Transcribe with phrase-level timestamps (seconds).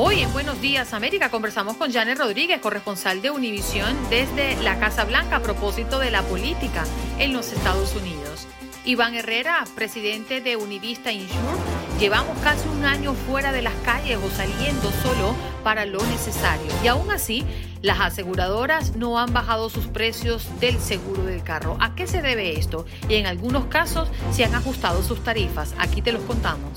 [0.00, 5.04] Hoy en Buenos Días América conversamos con Janet Rodríguez, corresponsal de Univisión desde la Casa
[5.04, 6.84] Blanca a propósito de la política
[7.18, 8.46] en los Estados Unidos.
[8.84, 11.58] Iván Herrera, presidente de Univista Insure,
[11.98, 16.70] llevamos casi un año fuera de las calles o saliendo solo para lo necesario.
[16.84, 17.44] Y aún así,
[17.82, 21.76] las aseguradoras no han bajado sus precios del seguro del carro.
[21.80, 22.86] ¿A qué se debe esto?
[23.08, 25.74] Y en algunos casos se han ajustado sus tarifas.
[25.76, 26.70] Aquí te los contamos.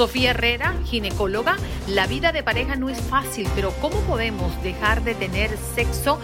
[0.00, 5.14] Sofía Herrera, ginecóloga, la vida de pareja no es fácil, pero ¿cómo podemos dejar de
[5.14, 6.18] tener sexo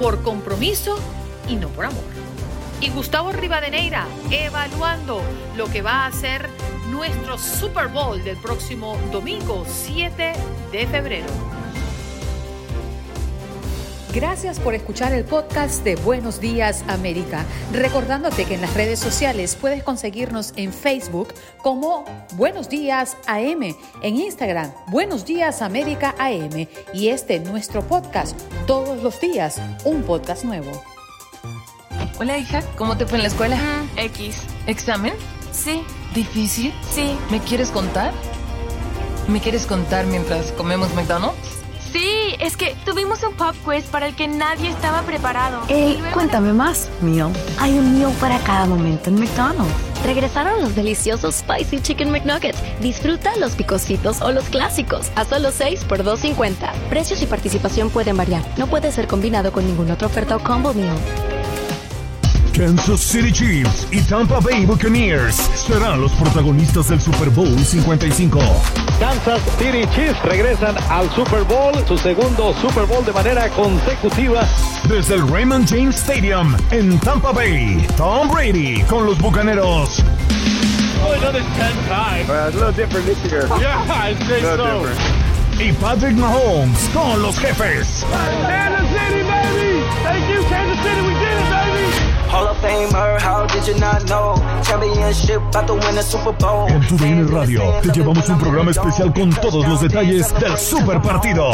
[0.00, 0.98] por compromiso
[1.48, 2.02] y no por amor?
[2.80, 5.22] Y Gustavo Rivadeneira, evaluando
[5.56, 6.48] lo que va a ser
[6.90, 10.32] nuestro Super Bowl del próximo domingo 7
[10.72, 11.59] de febrero.
[14.12, 17.44] Gracias por escuchar el podcast de Buenos Días América.
[17.72, 24.16] Recordándote que en las redes sociales puedes conseguirnos en Facebook como Buenos Días AM, en
[24.16, 30.72] Instagram Buenos Días América AM y este nuestro podcast todos los días, un podcast nuevo.
[32.18, 33.58] Hola hija, ¿cómo te fue en la escuela?
[33.96, 34.42] X.
[34.66, 35.14] ¿Examen?
[35.52, 35.84] Sí.
[36.16, 36.74] ¿Difícil?
[36.90, 37.16] Sí.
[37.30, 38.12] ¿Me quieres contar?
[39.28, 41.59] ¿Me quieres contar mientras comemos McDonald's?
[41.92, 45.62] Sí, es que tuvimos un pop quiz para el que nadie estaba preparado.
[45.68, 47.32] Ey, cuéntame más, Meal.
[47.58, 49.74] Hay un meal para cada momento en McDonald's.
[50.04, 52.58] Regresaron los deliciosos Spicy Chicken McNuggets.
[52.80, 56.72] Disfruta los picositos o los clásicos a solo 6 por 2.50.
[56.88, 58.42] Precios y participación pueden variar.
[58.56, 60.96] No puede ser combinado con ninguna otra oferta o combo meal.
[62.52, 68.38] Kansas City Chiefs y Tampa Bay Buccaneers serán los protagonistas del Super Bowl 55.
[68.98, 74.46] Kansas City Chiefs regresan al Super Bowl, su segundo Super Bowl de manera consecutiva.
[74.88, 80.02] Desde el Raymond James Stadium en Tampa Bay, Tom Brady con los Bucaneros.
[81.02, 82.28] Oh, another 10 times.
[82.28, 83.46] Uh, it's a little different this year.
[83.60, 84.56] Yeah, I'd say so.
[84.56, 85.00] different.
[85.60, 88.04] Y Patrick Mahomes con los jefes.
[92.30, 94.36] Hall of Famer, how did you not know?
[94.62, 96.68] Championship, about to win a Super Bowl.
[96.68, 101.02] En tu DN Radio te llevamos un programa especial con todos los detalles del super
[101.02, 101.50] partido.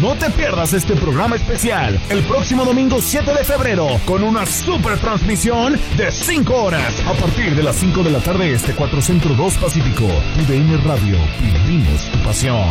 [0.00, 4.98] No te pierdas este programa especial el próximo domingo 7 de febrero con una super
[4.98, 9.34] transmisión de 5 horas a partir de las 5 de la tarde este 4 Centro
[9.34, 10.08] 2 Pacífico.
[10.36, 12.70] Tu DN Radio, vivimos tu pasión.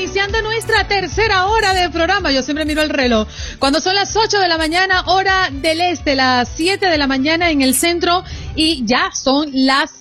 [0.00, 2.32] Iniciando nuestra tercera hora de programa.
[2.32, 3.28] Yo siempre miro el reloj.
[3.58, 7.50] Cuando son las 8 de la mañana, hora del este, las 7 de la mañana
[7.50, 8.24] en el centro
[8.56, 9.99] y ya son las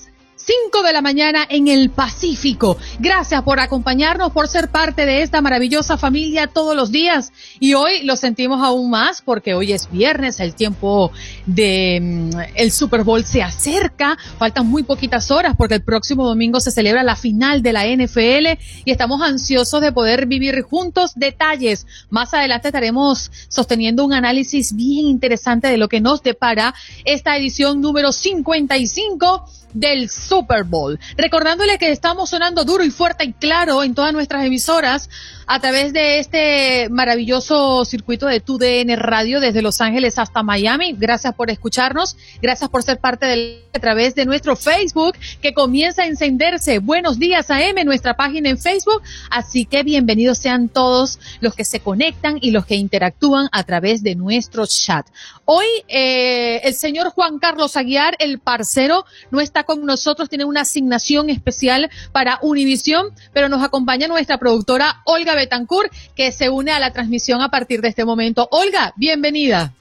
[0.50, 2.76] 5 de la mañana en el Pacífico.
[2.98, 7.32] Gracias por acompañarnos, por ser parte de esta maravillosa familia todos los días.
[7.60, 11.12] Y hoy lo sentimos aún más porque hoy es viernes, el tiempo
[11.46, 14.18] de mm, el Super Bowl se acerca.
[14.40, 18.58] Faltan muy poquitas horas porque el próximo domingo se celebra la final de la NFL
[18.86, 21.86] y estamos ansiosos de poder vivir juntos detalles.
[22.10, 26.74] Más adelante estaremos sosteniendo un análisis bien interesante de lo que nos depara
[27.06, 31.00] esta edición número 55 del Super Bowl.
[31.18, 35.10] Recordándole que estamos sonando duro y fuerte y claro en todas nuestras emisoras
[35.52, 40.94] a través de este maravilloso circuito de TUDN Radio desde Los Ángeles hasta Miami.
[40.96, 46.04] Gracias por escucharnos, gracias por ser parte del a través de nuestro Facebook que comienza
[46.04, 46.80] a encenderse.
[46.80, 49.02] Buenos días AM, nuestra página en Facebook.
[49.30, 54.02] Así que bienvenidos sean todos los que se conectan y los que interactúan a través
[54.02, 55.08] de nuestro chat.
[55.46, 60.62] Hoy eh, el señor Juan Carlos Aguiar, el parcero, no está con nosotros, tiene una
[60.62, 66.80] asignación especial para Univisión, pero nos acompaña nuestra productora Olga Betancourt, que se une a
[66.80, 68.48] la transmisión a partir de este momento.
[68.52, 69.74] Olga, bienvenida.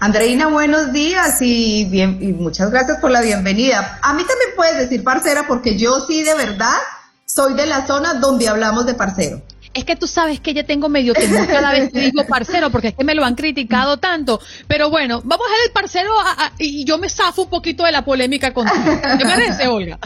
[0.00, 3.98] Andreina, buenos días y, bien, y muchas gracias por la bienvenida.
[4.02, 6.76] A mí también puedes decir parcera porque yo sí de verdad
[7.24, 9.42] soy de la zona donde hablamos de parcero
[9.74, 12.88] es que tú sabes que ya tengo medio temor cada vez que digo parcero, porque
[12.88, 14.40] es que me lo han criticado tanto.
[14.66, 16.10] Pero bueno, vamos a ver el parcero
[16.58, 19.00] y yo me zafo un poquito de la polémica contigo.
[19.18, 19.98] ¿Te parece, Olga?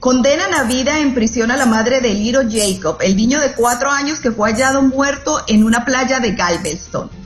[0.00, 3.92] Condenan a vida en prisión a la madre de Liro Jacob, el niño de cuatro
[3.92, 7.25] años que fue hallado muerto en una playa de Galveston.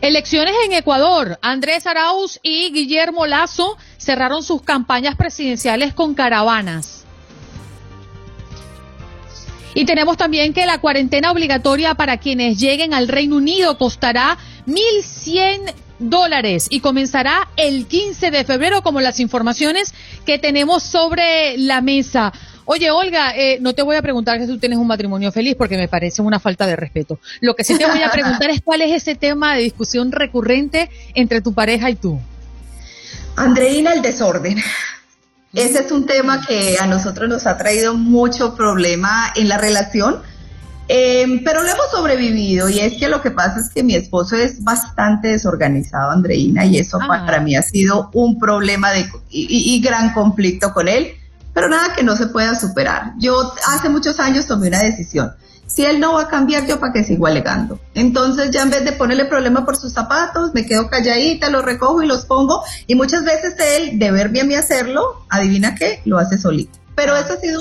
[0.00, 1.38] Elecciones en Ecuador.
[1.42, 7.04] Andrés Arauz y Guillermo Lazo cerraron sus campañas presidenciales con caravanas.
[9.74, 15.74] Y tenemos también que la cuarentena obligatoria para quienes lleguen al Reino Unido costará 1.100
[15.98, 19.94] dólares y comenzará el 15 de febrero como las informaciones
[20.24, 22.32] que tenemos sobre la mesa.
[22.64, 25.76] Oye, Olga, eh, no te voy a preguntar si tú tienes un matrimonio feliz porque
[25.76, 27.18] me parece una falta de respeto.
[27.40, 30.90] Lo que sí te voy a preguntar es cuál es ese tema de discusión recurrente
[31.14, 32.20] entre tu pareja y tú.
[33.36, 34.58] Andreina, el desorden.
[35.52, 40.22] Ese es un tema que a nosotros nos ha traído mucho problema en la relación,
[40.86, 44.36] em, pero lo hemos sobrevivido y es que lo que pasa es que mi esposo
[44.36, 50.12] es bastante desorganizado, Andreina, y eso para mí ha sido un problema de, y gran
[50.12, 51.16] conflicto con él
[51.52, 53.14] pero nada que no se pueda superar.
[53.18, 55.32] Yo hace muchos años tomé una decisión.
[55.66, 57.78] Si él no va a cambiar, yo para que sigo alegando.
[57.94, 62.02] Entonces ya en vez de ponerle problema por sus zapatos, me quedo calladita, los recojo
[62.02, 62.62] y los pongo.
[62.88, 66.76] Y muchas veces él, de verme a mí hacerlo, adivina qué, lo hace solito.
[66.96, 67.60] Pero eso ha sido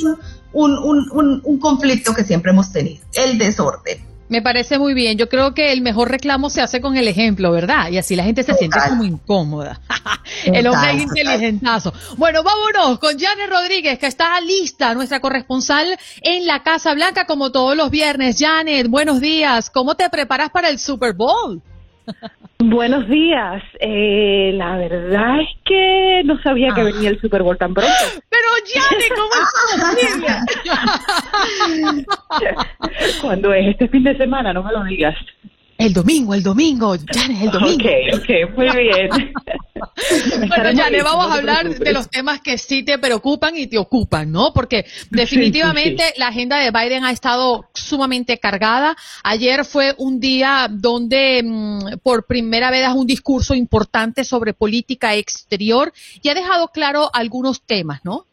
[0.54, 4.09] un, un, un, un conflicto que siempre hemos tenido, el desorden.
[4.30, 5.18] Me parece muy bien.
[5.18, 7.90] Yo creo que el mejor reclamo se hace con el ejemplo, ¿verdad?
[7.90, 9.82] Y así la gente se siente como incómoda.
[10.46, 11.92] el hombre es inteligentazo.
[12.16, 17.52] Bueno, vámonos con Janet Rodríguez, que está lista, nuestra corresponsal en la Casa Blanca, como
[17.52, 18.38] todos los viernes.
[18.40, 19.72] Janet, buenos días.
[19.72, 21.62] ¿Cómo te preparas para el Super Bowl?
[22.62, 23.64] Buenos días.
[23.80, 26.84] Eh, la verdad es que no sabía que ah.
[26.84, 27.90] venía el Super Bowl tan pronto.
[28.28, 29.48] Pero Janet, ¿cómo es
[29.96, 30.28] posible?
[33.22, 35.16] Cuando es este fin de semana, no me lo digas.
[35.80, 37.90] El domingo, el domingo, Janet, el domingo.
[38.14, 39.10] Ok, ok, muy bien.
[40.50, 43.78] bueno, ya le vamos a hablar de los temas que sí te preocupan y te
[43.78, 44.52] ocupan, ¿no?
[44.54, 48.98] Porque definitivamente la agenda de Biden ha estado sumamente cargada.
[49.24, 55.94] Ayer fue un día donde mm, por primera vez un discurso importante sobre política exterior
[56.22, 58.26] y ha dejado claro algunos temas, ¿no?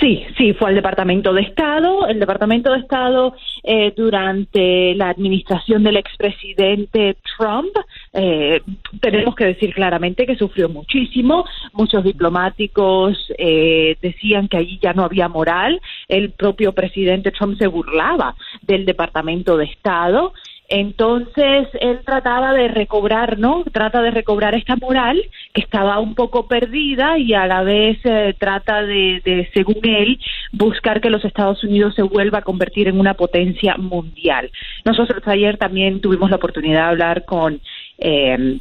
[0.00, 2.06] Sí, sí, fue al Departamento de Estado.
[2.06, 7.76] El Departamento de Estado eh, durante la administración del expresidente Trump,
[8.12, 8.62] eh,
[9.00, 11.44] tenemos que decir claramente que sufrió muchísimo.
[11.72, 15.80] Muchos diplomáticos eh, decían que allí ya no había moral.
[16.06, 20.32] El propio presidente Trump se burlaba del Departamento de Estado
[20.68, 23.64] entonces él trataba de recobrar, ¿no?
[23.72, 25.18] Trata de recobrar esta moral
[25.54, 30.20] que estaba un poco perdida y a la vez eh, trata de, según él,
[30.52, 34.50] buscar que los Estados Unidos se vuelva a convertir en una potencia mundial.
[34.84, 37.60] Nosotros ayer también tuvimos la oportunidad de hablar con
[37.96, 38.58] eh,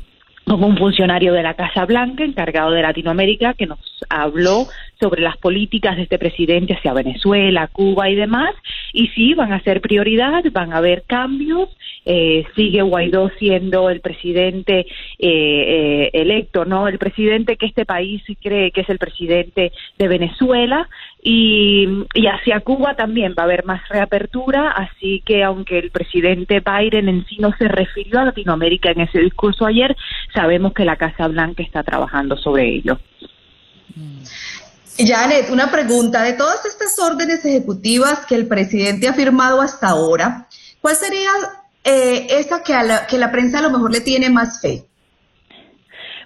[0.48, 5.36] con un funcionario de la Casa Blanca encargado de Latinoamérica que nos habló sobre las
[5.38, 8.56] políticas de este presidente hacia Venezuela, Cuba y demás.
[8.94, 11.70] Y sí, van a ser prioridad, van a haber cambios.
[12.06, 14.86] Eh, sigue Guaidó siendo el presidente eh,
[15.20, 16.88] eh, electo, ¿no?
[16.88, 20.88] El presidente que este país cree que es el presidente de Venezuela.
[21.30, 27.10] Y, hacia Cuba también va a haber más reapertura, así que aunque el presidente Biden
[27.10, 29.94] en sí no se refirió a Latinoamérica en ese discurso ayer,
[30.34, 32.98] sabemos que la Casa Blanca está trabajando sobre ello.
[34.98, 36.24] Janet, una pregunta.
[36.24, 40.48] De todas estas órdenes ejecutivas que el presidente ha firmado hasta ahora,
[40.80, 41.30] ¿cuál sería
[41.84, 44.86] eh, esa que, a la, que la prensa a lo mejor le tiene más fe?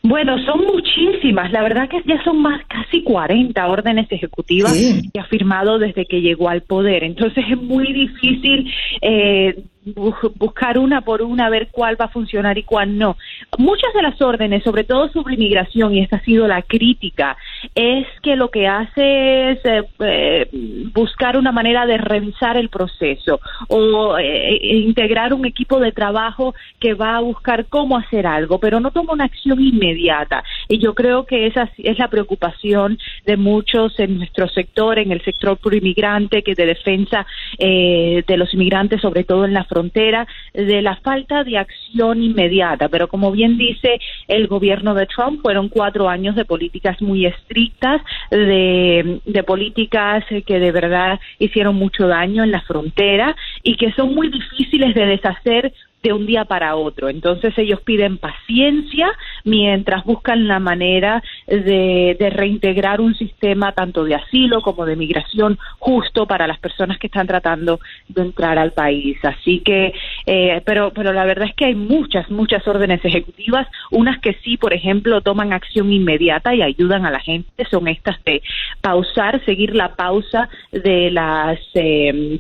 [0.04, 1.52] Bueno, son muchísimas.
[1.52, 6.22] La verdad que ya son más casi 40 órdenes ejecutivas que ha firmado desde que
[6.22, 7.04] llegó al poder.
[7.04, 12.64] Entonces es muy difícil eh, buscar una por una, ver cuál va a funcionar y
[12.64, 13.18] cuál no.
[13.58, 17.36] Muchas de las órdenes, sobre todo sobre inmigración, y esta ha sido la crítica,
[17.74, 20.50] es que lo que hace es eh, eh,
[20.94, 26.94] buscar una manera de revisar el proceso o eh, integrar un equipo de trabajo que
[26.94, 30.44] va a buscar cómo hacer algo, pero no toma una acción inmediata.
[30.72, 35.22] Y yo creo que esa es la preocupación de muchos en nuestro sector, en el
[35.22, 37.28] sector pro inmigrante, que de defensa
[37.60, 42.88] de los inmigrantes, sobre todo en la frontera de la falta de acción inmediata.
[42.88, 44.00] Pero como bien dice
[44.30, 50.72] el gobierno de Trump, fueron cuatro años de políticas muy estrictas, de políticas que de
[50.72, 56.14] verdad hicieron mucho daño en la frontera y que son muy difíciles de deshacer de
[56.14, 57.10] un día para otro.
[57.10, 59.12] Entonces ellos piden paciencia
[59.44, 66.26] mientras buscan la manera de, reintegrar un sistema tanto de asilo como de migración justo
[66.26, 69.18] para las personas que están tratando de entrar al país.
[69.24, 69.94] Así que,
[70.26, 74.58] eh, pero, pero la verdad es que hay muchas, muchas órdenes ejecutivas, unas que sí,
[74.58, 78.42] por ejemplo, toman acción inmediata y ayudan a la gente, son estas de
[78.82, 82.40] pausar, seguir la pausa de las eh,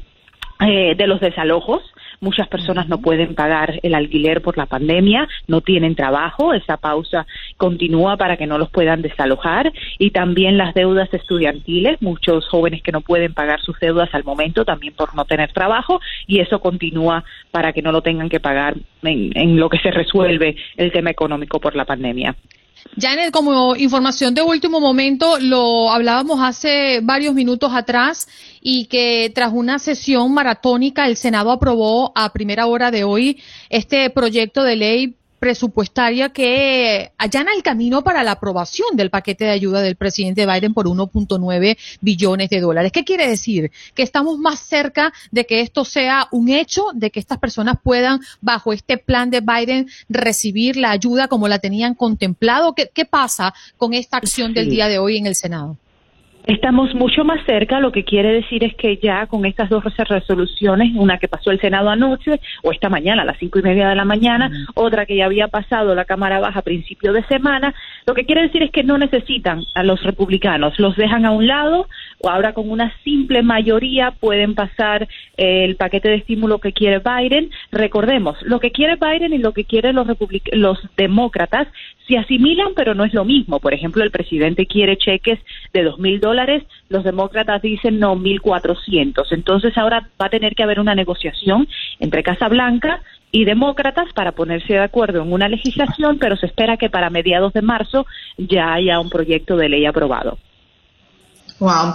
[0.61, 1.81] eh, de los desalojos
[2.23, 7.25] Muchas personas no pueden pagar el alquiler por la pandemia, no tienen trabajo, esa pausa
[7.57, 12.91] continúa para que no los puedan desalojar y también las deudas estudiantiles, muchos jóvenes que
[12.91, 17.23] no pueden pagar sus deudas al momento también por no tener trabajo y eso continúa
[17.49, 21.09] para que no lo tengan que pagar en, en lo que se resuelve el tema
[21.09, 22.35] económico por la pandemia.
[22.97, 28.27] Janet, como información de último momento, lo hablábamos hace varios minutos atrás
[28.61, 34.09] y que tras una sesión maratónica el Senado aprobó a primera hora de hoy este
[34.09, 39.81] proyecto de ley presupuestaria que allana el camino para la aprobación del paquete de ayuda
[39.81, 42.91] del presidente Biden por 1.9 billones de dólares.
[42.91, 43.71] ¿Qué quiere decir?
[43.95, 48.19] Que estamos más cerca de que esto sea un hecho, de que estas personas puedan,
[48.39, 52.75] bajo este plan de Biden, recibir la ayuda como la tenían contemplado.
[52.75, 55.75] ¿Qué, qué pasa con esta acción del día de hoy en el Senado?
[56.47, 60.91] Estamos mucho más cerca, lo que quiere decir es que ya con estas dos resoluciones,
[60.95, 63.95] una que pasó el Senado anoche o esta mañana a las cinco y media de
[63.95, 67.75] la mañana, otra que ya había pasado la Cámara Baja a principio de semana,
[68.07, 71.45] lo que quiere decir es que no necesitan a los republicanos, los dejan a un
[71.45, 71.87] lado
[72.19, 75.07] o ahora con una simple mayoría pueden pasar
[75.37, 77.51] el paquete de estímulo que quiere Biden.
[77.71, 80.07] Recordemos, lo que quiere Biden y lo que quieren los,
[80.53, 81.67] los demócratas
[82.07, 83.59] se asimilan, pero no es lo mismo.
[83.59, 85.39] Por ejemplo, el presidente quiere cheques
[85.73, 86.30] de dos mil dólares,
[86.89, 89.31] los demócratas dicen no, mil cuatrocientos.
[89.31, 91.67] Entonces ahora va a tener que haber una negociación
[91.99, 96.77] entre Casa Blanca y demócratas para ponerse de acuerdo en una legislación, pero se espera
[96.77, 98.05] que para mediados de marzo
[98.37, 100.37] ya haya un proyecto de ley aprobado.
[101.59, 101.93] Wow.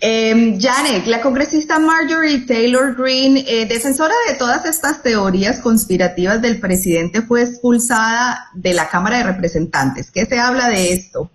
[0.00, 0.58] Eh,
[1.06, 7.42] la congresista Marjorie Taylor Greene, eh, defensora de todas estas teorías conspirativas del presidente, fue
[7.42, 10.10] expulsada de la Cámara de Representantes.
[10.10, 11.30] ¿Qué se habla de esto?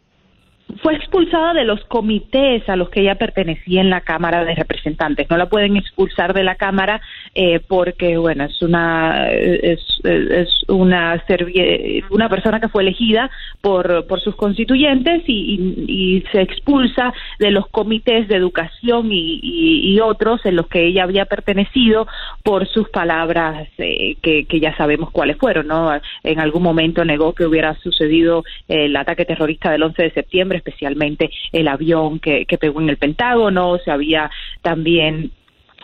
[0.81, 5.29] Fue expulsada de los comités a los que ella pertenecía en la Cámara de Representantes.
[5.29, 7.01] No la pueden expulsar de la Cámara
[7.33, 11.21] eh, porque, bueno, es una es, es una
[12.09, 13.29] una persona que fue elegida
[13.61, 19.99] por, por sus constituyentes y, y, se expulsa de los comités de educación y, y,
[19.99, 22.07] otros en los que ella había pertenecido
[22.43, 25.91] por sus palabras eh, que, que ya sabemos cuáles fueron, ¿no?
[26.23, 31.29] En algún momento negó que hubiera sucedido el ataque terrorista del 11 de septiembre especialmente
[31.51, 34.29] el avión que, que pegó en el Pentágono, se había
[34.61, 35.31] también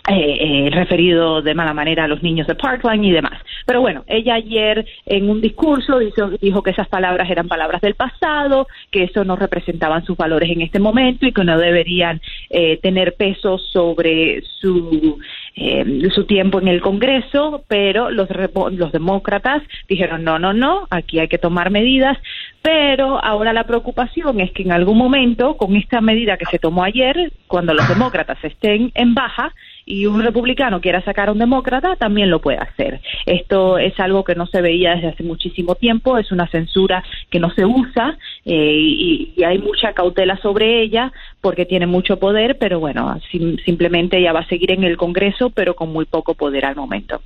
[0.08, 3.42] eh, eh, referido de mala manera a los niños de Parkland y demás.
[3.66, 8.68] Pero bueno, ella ayer en un discurso dijo, que esas palabras eran palabras del pasado,
[8.92, 13.16] que eso no representaban sus valores en este momento y que no deberían eh, tener
[13.16, 15.20] peso sobre su
[15.56, 18.28] eh, su tiempo en el Congreso, pero los,
[18.74, 22.18] los demócratas dijeron no, no, no, aquí hay que tomar medidas,
[22.62, 26.84] pero ahora la preocupación es que en algún momento, con esta medida que se tomó
[26.84, 29.54] ayer, cuando los demócratas estén en baja,
[29.86, 33.02] y un republicano quiera sacar a un demócrata, también lo puede hacer.
[33.26, 37.40] Esto es algo que no se veía desde hace muchísimo tiempo, es una censura que
[37.40, 42.80] no se usa eh, y, hay mucha cautela sobre ella porque tiene mucho poder, pero
[42.80, 43.20] bueno,
[43.64, 47.22] simplemente ella va a seguir en el Congreso, pero con muy poco poder al momento.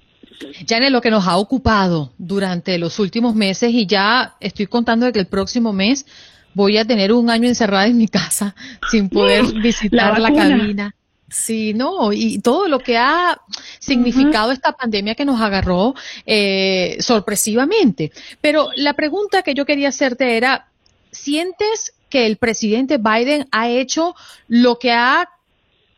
[0.66, 5.06] Ya en lo que nos ha ocupado durante los últimos meses y ya estoy contando
[5.06, 6.06] de que el próximo mes
[6.54, 8.56] voy a tener un año encerrada en mi casa
[8.92, 10.94] sin poder visitar la cabina.
[11.32, 13.40] Sí, no, y todo lo que ha
[13.80, 15.94] significado esta pandemia que nos agarró
[16.26, 18.12] eh, sorpresivamente.
[18.42, 20.68] Pero la pregunta que yo quería hacerte era,
[21.12, 24.16] ¿sientes que el presidente Biden ha hecho
[24.48, 25.30] lo que ha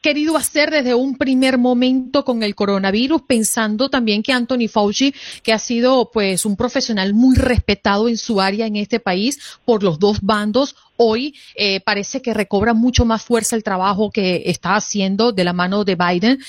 [0.01, 5.53] querido hacer desde un primer momento con el coronavirus, pensando también que Anthony Fauci, que
[5.53, 9.99] ha sido pues un profesional muy respetado en su área en este país por los
[9.99, 15.31] dos bandos, hoy eh, parece que recobra mucho más fuerza el trabajo que está haciendo
[15.31, 16.39] de la mano de Biden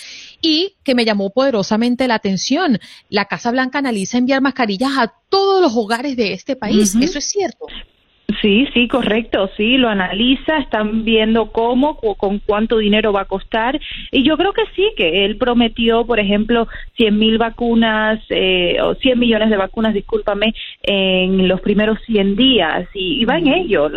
[0.42, 2.78] y que me llamó poderosamente la atención.
[3.09, 6.94] La Casa Blanca analiza enviar mascarillas a todos los hogares de este país.
[7.00, 7.66] ¿Eso es cierto?
[8.42, 13.80] Sí, sí, correcto, sí, lo analiza, están viendo cómo, con cuánto dinero va a costar
[14.11, 18.96] y yo creo que sí, que él prometió, por ejemplo, 100 mil vacunas eh, o
[18.96, 23.88] 100 millones de vacunas, discúlpame, en los primeros 100 días y, va en ello.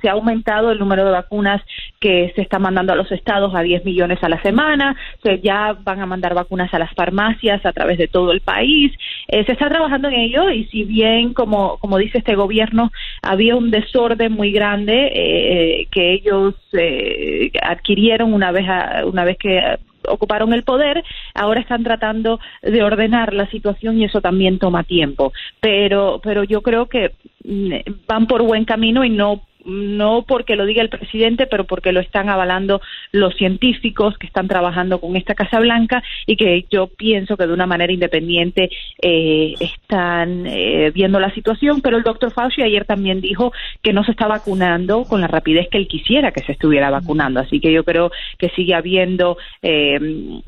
[0.00, 1.62] Se ha aumentado el número de vacunas
[2.00, 5.76] que se está mandando a los estados a 10 millones a la semana, se ya
[5.80, 8.90] van a mandar vacunas a las farmacias a través de todo el país.
[9.28, 12.90] Eh, se está trabajando en ello y si bien, como, como dice este gobierno,
[13.22, 13.91] había un desorden
[14.30, 18.66] muy grande eh, que ellos eh, adquirieron una vez
[19.04, 19.78] una vez que
[20.08, 25.32] ocuparon el poder, ahora están tratando de ordenar la situación y eso también toma tiempo.
[25.60, 27.12] Pero, pero yo creo que
[27.44, 27.72] mm,
[28.06, 32.00] van por buen camino y no no porque lo diga el presidente, pero porque lo
[32.00, 32.80] están avalando
[33.12, 37.52] los científicos que están trabajando con esta Casa Blanca y que yo pienso que de
[37.52, 38.70] una manera independiente
[39.00, 41.80] eh, están eh, viendo la situación.
[41.80, 45.68] Pero el doctor Fauci ayer también dijo que no se está vacunando con la rapidez
[45.68, 47.40] que él quisiera que se estuviera vacunando.
[47.40, 49.36] Así que yo creo que sigue habiendo.
[49.62, 50.40] Eh,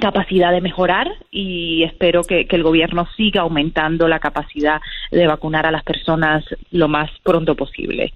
[0.00, 4.80] capacidad de mejorar y espero que, que, el gobierno siga aumentando la capacidad
[5.12, 8.12] de vacunar a las personas lo más pronto posible.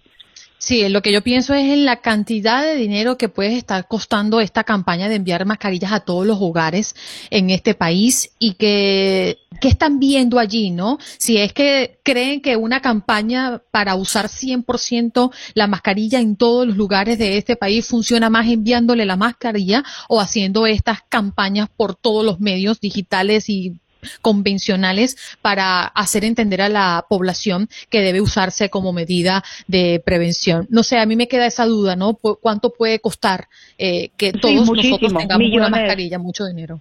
[0.60, 4.40] Sí, lo que yo pienso es en la cantidad de dinero que puede estar costando
[4.40, 6.96] esta campaña de enviar mascarillas a todos los hogares
[7.30, 10.98] en este país y que, ¿qué están viendo allí, no?
[11.16, 16.76] Si es que creen que una campaña para usar 100% la mascarilla en todos los
[16.76, 22.24] lugares de este país funciona más enviándole la mascarilla o haciendo estas campañas por todos
[22.24, 23.78] los medios digitales y
[24.20, 30.66] convencionales para hacer entender a la población que debe usarse como medida de prevención.
[30.70, 32.14] No sé, a mí me queda esa duda, ¿no?
[32.14, 36.18] ¿Cuánto puede costar eh, que todos nosotros tengamos una mascarilla?
[36.18, 36.80] Mucho dinero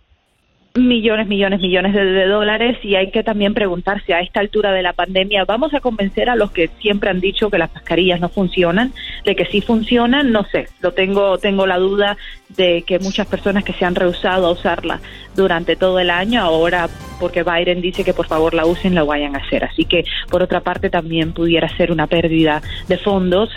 [0.77, 4.93] millones, millones, millones de, dólares y hay que también preguntarse a esta altura de la
[4.93, 8.93] pandemia, ¿vamos a convencer a los que siempre han dicho que las mascarillas no funcionan,
[9.25, 10.31] de que sí funcionan?
[10.31, 12.17] No sé, lo tengo, tengo la duda
[12.49, 14.99] de que muchas personas que se han rehusado a usarla
[15.35, 19.35] durante todo el año, ahora porque Biden dice que por favor la usen, lo vayan
[19.35, 19.63] a hacer.
[19.63, 23.49] Así que, por otra parte, también pudiera ser una pérdida de fondos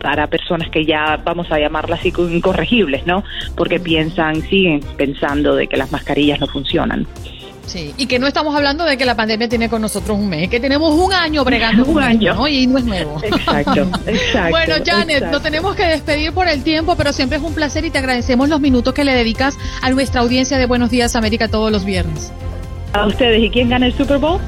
[0.00, 3.24] para personas que ya vamos a llamarlas incorregibles, ¿no?
[3.56, 7.06] Porque piensan, siguen pensando de que las mascarillas no funcionan.
[7.70, 10.48] Sí, y que no estamos hablando de que la pandemia tiene con nosotros un mes,
[10.48, 11.84] que tenemos un año bregando.
[11.86, 12.34] un año.
[12.34, 12.48] ¿no?
[12.48, 13.20] Y no es nuevo.
[13.22, 14.50] Exacto, exacto.
[14.50, 15.30] bueno, Janet, exacto.
[15.30, 18.48] nos tenemos que despedir por el tiempo, pero siempre es un placer y te agradecemos
[18.48, 22.32] los minutos que le dedicas a nuestra audiencia de Buenos Días América todos los viernes.
[22.92, 24.40] A ustedes, ¿y quién gana el Super Bowl?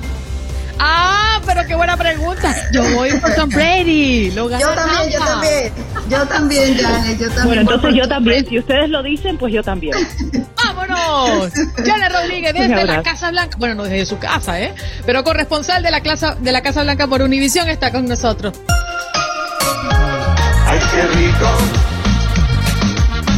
[0.81, 2.53] Ah, pero qué buena pregunta.
[2.73, 4.33] Yo voy por Tom Brady.
[4.33, 5.73] Lo gana Yo también, yo también.
[6.11, 7.47] Yo también, Janet, yo también.
[7.47, 8.47] Bueno, entonces yo también.
[8.49, 9.95] Si ustedes lo dicen, pues yo también.
[11.85, 13.03] Janet Rodríguez desde la.
[13.03, 13.57] Casa Blanca.
[13.59, 14.75] Bueno, no desde su casa, ¿eh?
[15.07, 18.55] Pero corresponsal de la, clase, de la Casa Blanca por Univisión está con nosotros.
[20.67, 21.49] Ay, qué rico.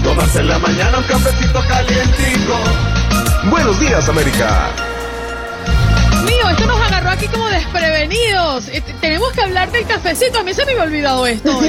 [0.02, 2.58] Tomarse en la mañana un cafecito calientico.
[3.50, 4.83] Buenos días, América.
[6.50, 8.68] Esto nos agarró aquí como desprevenidos.
[8.68, 10.38] Eh, tenemos que hablar del cafecito.
[10.38, 11.50] A mí se me había olvidado esto.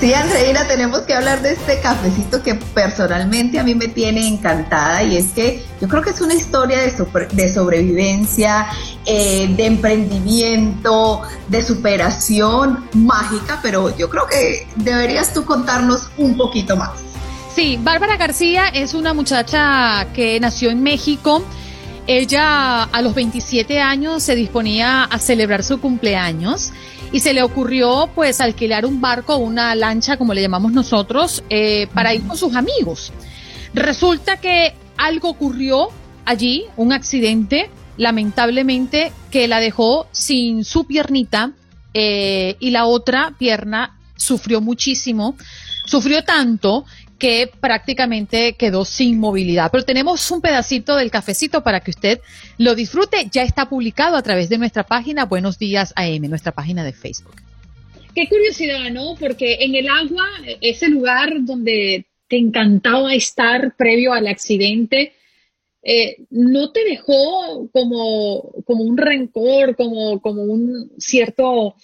[0.00, 5.02] Sí, Andreina, tenemos que hablar de este cafecito que personalmente a mí me tiene encantada
[5.02, 8.66] y es que yo creo que es una historia de, sobre- de sobrevivencia,
[9.04, 16.76] eh, de emprendimiento, de superación mágica, pero yo creo que deberías tú contarnos un poquito
[16.78, 16.90] más.
[17.54, 21.44] Sí, Bárbara García es una muchacha que nació en México.
[22.12, 26.72] Ella a los 27 años se disponía a celebrar su cumpleaños
[27.12, 31.86] y se le ocurrió pues alquilar un barco, una lancha como le llamamos nosotros, eh,
[31.94, 33.12] para ir con sus amigos.
[33.74, 35.90] Resulta que algo ocurrió
[36.24, 41.52] allí, un accidente, lamentablemente, que la dejó sin su piernita
[41.94, 45.36] eh, y la otra pierna sufrió muchísimo,
[45.86, 46.84] sufrió tanto
[47.20, 49.70] que prácticamente quedó sin movilidad.
[49.70, 52.20] Pero tenemos un pedacito del cafecito para que usted
[52.56, 53.28] lo disfrute.
[53.30, 57.36] Ya está publicado a través de nuestra página Buenos Días AM, nuestra página de Facebook.
[58.14, 59.14] Qué curiosidad, ¿no?
[59.20, 60.24] Porque en el agua,
[60.62, 65.12] ese lugar donde te encantaba estar previo al accidente,
[65.82, 71.74] eh, no te dejó como, como un rencor, como, como un cierto,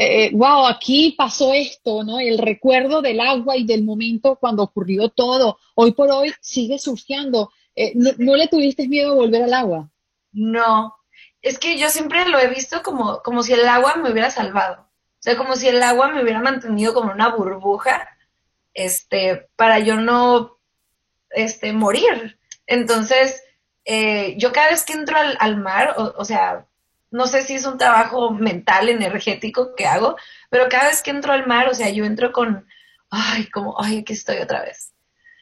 [0.00, 2.20] eh, wow, aquí pasó esto, ¿no?
[2.20, 5.58] El recuerdo del agua y del momento cuando ocurrió todo.
[5.74, 7.50] Hoy por hoy sigue surfeando.
[7.74, 9.90] Eh, ¿no, le tuviste miedo a volver al agua?
[10.30, 10.94] No,
[11.42, 14.82] es que yo siempre lo he visto como, como si el agua me hubiera salvado.
[14.82, 18.08] O sea, como si el agua me hubiera mantenido como una burbuja,
[18.74, 20.60] este, para yo no,
[21.30, 22.38] este, morir.
[22.68, 23.42] Entonces,
[23.84, 26.67] eh, yo cada vez que entro al, al mar, o, o sea,
[27.10, 30.16] no sé si es un trabajo mental, energético que hago,
[30.50, 32.66] pero cada vez que entro al mar, o sea, yo entro con,
[33.10, 34.92] ay, como, ay, aquí estoy otra vez.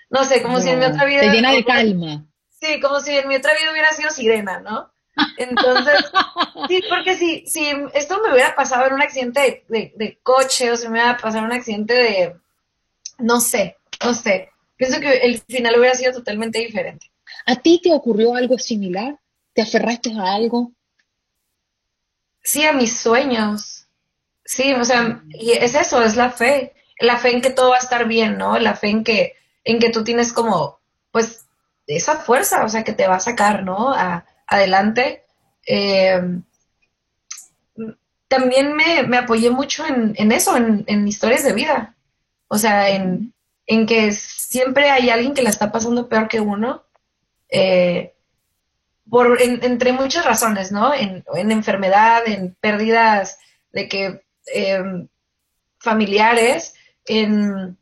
[0.08, 1.20] No sé, como si en mi otra vida...
[1.20, 2.26] Te llena de calma.
[2.60, 4.92] Sí, como si en mi otra vida hubiera sido sirena, ¿no?
[5.36, 5.94] Entonces,
[6.68, 10.70] sí, porque si, si esto me hubiera pasado en un accidente de, de, de coche
[10.70, 12.36] o si me hubiera pasado en un accidente de,
[13.18, 17.10] no sé, no sé, pienso que el final hubiera sido totalmente diferente.
[17.46, 19.18] ¿A ti te ocurrió algo similar?
[19.54, 20.72] ¿Te aferraste a algo?
[22.46, 23.88] Sí, a mis sueños.
[24.44, 27.76] Sí, o sea, y es eso, es la fe, la fe en que todo va
[27.76, 28.56] a estar bien, ¿no?
[28.60, 30.78] La fe en que, en que tú tienes como,
[31.10, 31.46] pues,
[31.88, 33.92] esa fuerza, o sea, que te va a sacar, ¿no?
[33.92, 35.24] A, adelante.
[35.66, 36.20] Eh,
[38.28, 41.96] también me, me, apoyé mucho en, en eso, en, en, historias de vida.
[42.46, 43.34] O sea, en,
[43.66, 46.84] en, que siempre hay alguien que la está pasando peor que uno.
[47.48, 48.14] Eh,
[49.08, 50.92] por, entre muchas razones, ¿no?
[50.94, 53.38] En, enfermedad, en pérdidas
[53.72, 55.06] de que eh,
[55.78, 57.76] familiares, en,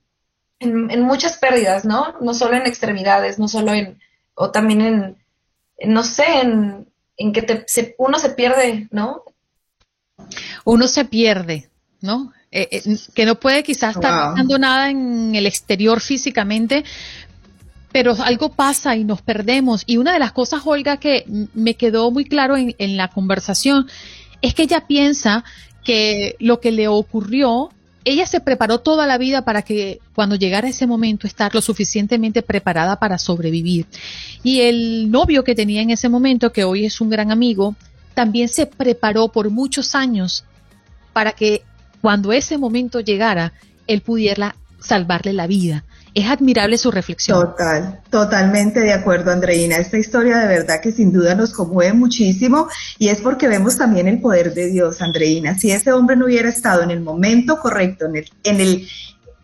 [0.61, 2.15] en, muchas pérdidas, ¿no?
[2.21, 4.01] No solo en extremidades, no solo en,
[4.35, 9.23] o también en, no sé, en, en que te, se, uno se pierde, ¿no?
[10.65, 11.69] Uno se pierde,
[12.01, 12.33] ¿no?
[12.51, 14.31] Eh, eh, que no puede quizás estar Wow.
[14.31, 16.85] pasando nada en el exterior físicamente,
[17.95, 19.85] pero algo pasa y nos perdemos.
[19.87, 23.87] Y una de las cosas, Olga, que me quedó muy claro en, en la conversación,
[24.43, 25.45] es que ella piensa
[25.85, 27.71] que lo que le ocurrió,
[28.05, 32.43] ella se preparó toda la vida para que cuando llegara ese momento estar lo suficientemente
[32.43, 33.87] preparada para sobrevivir.
[34.43, 37.77] Y el novio que tenía en ese momento, que hoy es un gran amigo,
[38.15, 40.45] también se preparó por muchos años
[41.13, 41.63] para que
[42.01, 43.53] cuando ese momento llegara,
[43.87, 45.85] él pudiera salvarle la vida.
[46.15, 47.41] Es admirable su reflexión.
[47.41, 49.77] Total, totalmente de acuerdo, Andreina.
[49.77, 54.07] Esta historia de verdad que sin duda nos conmueve muchísimo y es porque vemos también
[54.07, 55.59] el poder de Dios, Andreina.
[55.59, 58.89] Si ese hombre no hubiera estado en el momento correcto, en el, en el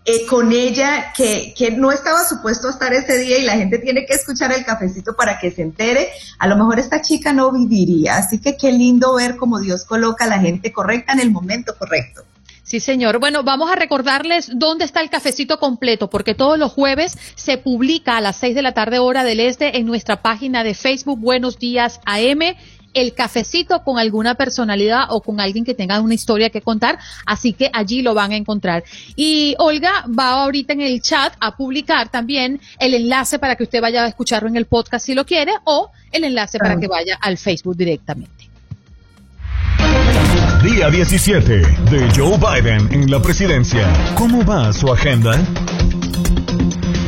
[0.07, 3.79] eh, con ella, que, que no estaba supuesto a estar ese día y la gente
[3.79, 7.53] tiene que escuchar el cafecito para que se entere, a lo mejor esta chica no
[7.53, 8.17] viviría.
[8.17, 11.75] Así que qué lindo ver cómo Dios coloca a la gente correcta en el momento
[11.77, 12.23] correcto.
[12.71, 13.19] Sí, señor.
[13.19, 18.17] Bueno, vamos a recordarles dónde está el cafecito completo, porque todos los jueves se publica
[18.17, 21.59] a las seis de la tarde hora del este en nuestra página de Facebook Buenos
[21.59, 22.55] Días AM
[22.95, 27.55] el cafecito con alguna personalidad o con alguien que tenga una historia que contar, así
[27.55, 28.85] que allí lo van a encontrar.
[29.17, 33.81] Y Olga va ahorita en el chat a publicar también el enlace para que usted
[33.81, 37.19] vaya a escucharlo en el podcast si lo quiere o el enlace para que vaya
[37.21, 38.40] al Facebook directamente.
[40.63, 41.51] Día 17
[41.91, 43.89] de Joe Biden en la presidencia.
[44.15, 45.43] ¿Cómo va su agenda?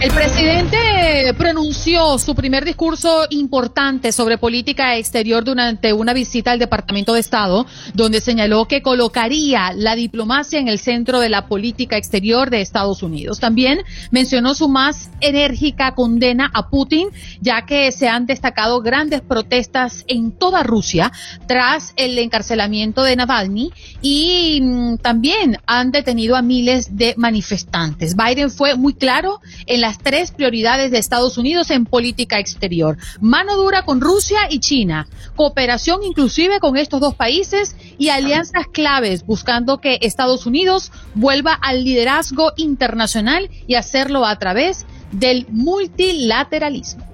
[0.02, 7.14] El presidente pronunció su primer discurso importante sobre política exterior durante una visita al Departamento
[7.14, 12.50] de Estado, donde señaló que colocaría la diplomacia en el centro de la política exterior
[12.50, 13.38] de Estados Unidos.
[13.38, 17.08] También mencionó su más enérgica condena a Putin,
[17.40, 21.12] ya que se han destacado grandes protestas en toda Rusia
[21.46, 28.16] tras el encarcelamiento de Navalny y mm, también han detenido a miles de manifestantes.
[28.16, 32.96] Biden fue muy claro en la tres prioridades de Estados Unidos en política exterior.
[33.20, 39.24] Mano dura con Rusia y China, cooperación inclusive con estos dos países y alianzas claves
[39.24, 47.06] buscando que Estados Unidos vuelva al liderazgo internacional y hacerlo a través del multilateralismo.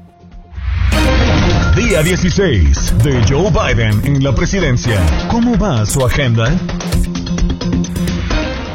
[1.77, 5.01] Día 16 de Joe Biden en la presidencia.
[5.31, 6.59] ¿Cómo va su agenda?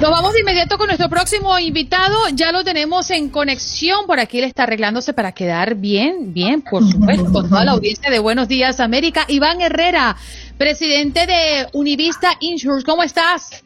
[0.04, 2.28] Nos vamos de inmediato con nuestro próximo invitado.
[2.34, 4.06] Ya lo tenemos en conexión.
[4.06, 8.12] Por aquí él está arreglándose para quedar bien, bien, por supuesto, con toda la audiencia
[8.12, 9.24] de Buenos Días América.
[9.30, 10.18] Iván Herrera,
[10.58, 12.86] presidente de Univista Insurance.
[12.86, 13.64] ¿Cómo estás?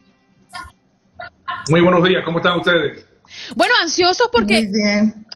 [1.70, 2.22] Muy buenos días.
[2.24, 3.04] ¿Cómo están ustedes?
[3.56, 4.70] Bueno, ansiosos porque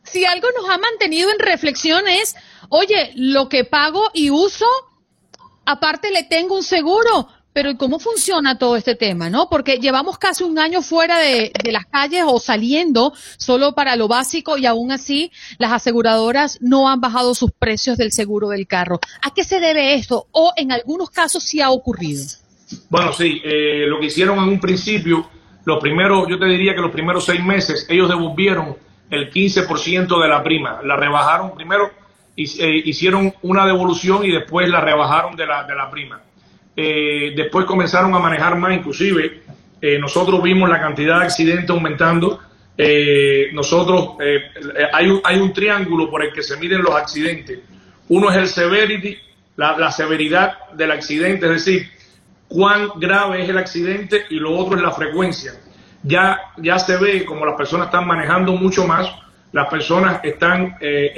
[0.04, 2.36] si algo nos ha mantenido en reflexión es,
[2.68, 4.66] oye, lo que pago y uso,
[5.66, 9.48] aparte le tengo un seguro pero ¿y cómo funciona todo este tema, no?
[9.48, 14.58] Porque llevamos casi un año fuera de, las calles o saliendo solo para lo básico
[14.58, 19.00] y aún así las aseguradoras no han bajado sus precios del seguro del carro.
[19.22, 20.26] ¿A qué se debe esto?
[20.32, 22.24] O en algunos casos sí ha ocurrido.
[22.88, 25.28] Bueno, sí, eh, lo que hicieron en un principio,
[25.64, 28.76] los primeros, yo te diría que los primeros seis meses ellos devolvieron
[29.10, 30.80] el 15% de la prima.
[30.82, 31.90] La rebajaron primero,
[32.36, 36.20] eh, hicieron una devolución y después la rebajaron de la, de la prima
[36.74, 39.42] eh, después comenzaron a manejar más, inclusive
[39.80, 42.40] eh, nosotros vimos la cantidad de accidentes aumentando.
[42.76, 44.16] Eh, nosotros
[44.92, 47.58] hay, un, hay un triángulo por el que se miden los accidentes.
[48.08, 49.18] Uno es el severity,
[49.56, 51.90] la, severidad del accidente, es decir,
[52.48, 55.52] cuán grave es el accidente y lo otro es la frecuencia.
[56.02, 59.08] Ya, ya se ve como las personas están manejando mucho más,
[59.52, 60.76] las personas están,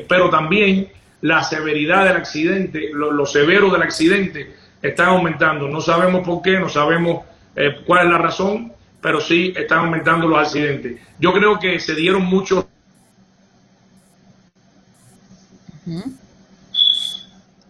[0.08, 0.88] pero también
[1.22, 5.66] la severidad del accidente, lo severo del accidente están aumentando.
[5.66, 7.24] No sabemos por qué, no sabemos
[7.56, 11.00] eh, cuál es la razón, pero sí están aumentando los accidentes.
[11.18, 12.66] Yo creo que se dieron muchos.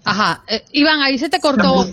[0.05, 1.87] Ajá, eh, Iván, ahí se te cortó.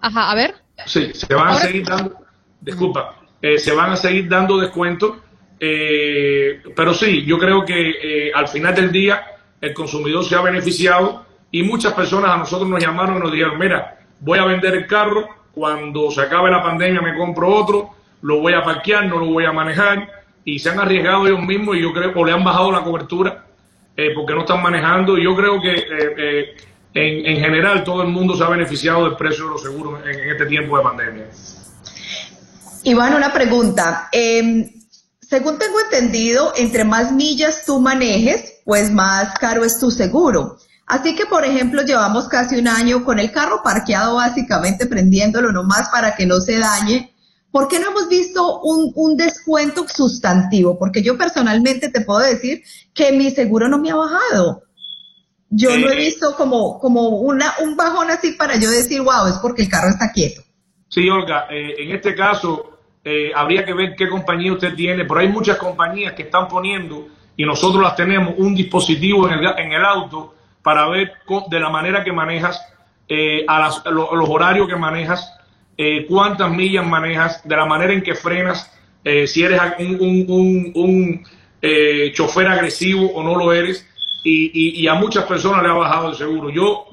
[0.00, 0.54] Ajá, a ver.
[0.84, 2.16] Sí, se van a seguir dando,
[2.60, 5.18] disculpa, eh, se van a seguir dando descuentos,
[5.58, 9.24] pero sí, yo creo que al final del día
[9.60, 13.58] el consumidor se ha beneficiado y muchas personas a nosotros nos llamaron y nos dijeron,
[13.58, 17.90] mira, voy a vender el carro, cuando se acabe la pandemia me compro otro,
[18.22, 20.08] lo voy a parquear, no lo voy a manejar,
[20.44, 23.44] y se han arriesgado ellos mismos y yo creo, o le han bajado la cobertura
[23.96, 26.56] eh, porque no están manejando, yo creo que eh, eh,
[26.94, 30.46] en, general todo el mundo se ha beneficiado del precio de los seguros en, este
[30.46, 31.26] tiempo de pandemia.
[32.84, 34.08] Iván, una pregunta.
[34.12, 34.68] Em,
[35.20, 40.58] según tengo entendido, entre más millas tú manejes, pues más caro es tu seguro.
[40.86, 45.88] Así que, por ejemplo, llevamos casi un año con el carro parqueado básicamente prendiéndolo nomás
[45.90, 47.14] para que no se dañe.
[47.50, 50.78] ¿Por qué no hemos visto un, descuento sustantivo?
[50.78, 52.62] Porque yo personalmente te puedo decir
[52.94, 54.62] que mi seguro no me ha bajado.
[55.50, 59.38] Yo no he visto como, como una, un bajón así para yo decir, wow, es
[59.42, 60.42] porque el carro está quieto.
[60.88, 65.20] Sí, Olga, eh, en este caso eh, habría que ver qué compañía usted tiene, pero
[65.20, 69.72] hay muchas compañías que están poniendo, y nosotros las tenemos, un dispositivo en el, en
[69.72, 71.12] el auto para ver
[71.48, 72.60] de la manera que manejas,
[73.08, 75.32] eh, a, los horarios que manejas,
[75.76, 78.70] eh, cuántas millas manejas, de la manera en que frenas,
[79.04, 81.24] eh, si eres un,
[82.14, 83.88] chofer agresivo o no lo eres,
[84.24, 86.50] y, a muchas personas le ha bajado el seguro.
[86.50, 86.86] Yo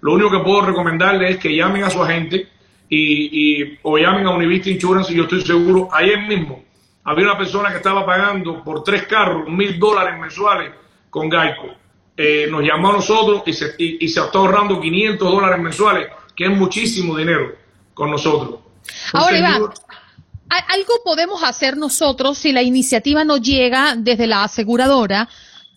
[0.00, 2.48] lo único que puedo recomendarle es que llamen a su agente
[2.88, 6.64] y, o llamen a Univista Insurance y yo estoy seguro, ayer mismo
[7.04, 10.70] había una persona que estaba pagando por tres carros mil dólares mensuales
[11.10, 11.81] con Geico
[12.24, 16.06] eh, nos llamó a nosotros y se, y, se está ahorrando 500 dólares mensuales,
[16.36, 17.56] que es muchísimo dinero
[17.94, 18.60] con nosotros.
[19.12, 19.62] Ahora, Iván,
[20.68, 25.28] algo podemos hacer nosotros si la iniciativa no llega desde la aseguradora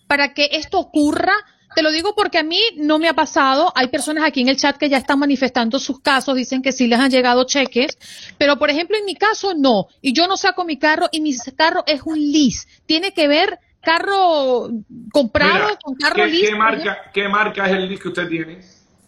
[0.06, 1.32] para que esto ocurra.
[1.74, 3.72] Te lo digo porque a mí no me ha pasado.
[3.74, 6.86] Hay personas aquí en el chat que ya están manifestando sus casos, dicen que sí
[6.86, 7.98] les han llegado cheques,
[8.38, 9.88] pero por ejemplo en mi caso no.
[10.00, 12.68] Y yo no saco mi carro y mi carro es un lease.
[12.86, 14.68] Tiene que ver carro
[15.12, 18.60] comprado con carro ¿qué, ¿qué marca, ¿Qué marca es el lease que usted tiene?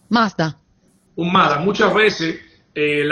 [0.09, 0.57] Mazda.
[1.17, 1.59] Un Mazda.
[1.59, 2.41] Muchas veces
[2.73, 3.09] eh,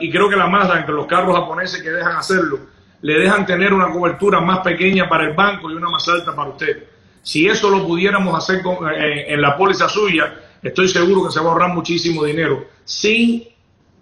[0.00, 2.58] y creo que la Mazda, entre los carros japoneses que dejan hacerlo,
[3.02, 6.50] le dejan tener una cobertura más pequeña para el banco y una más alta para
[6.50, 6.84] usted.
[7.20, 8.62] Si eso lo pudiéramos hacer
[8.96, 13.44] eh, en la póliza suya, estoy seguro que se va a ahorrar muchísimo dinero sin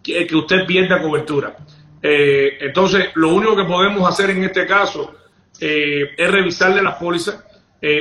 [0.04, 1.56] que, usted pierda cobertura.
[2.00, 5.14] Eh, entonces, lo único que podemos hacer en este caso
[5.64, 7.44] es revisarle las pólizas.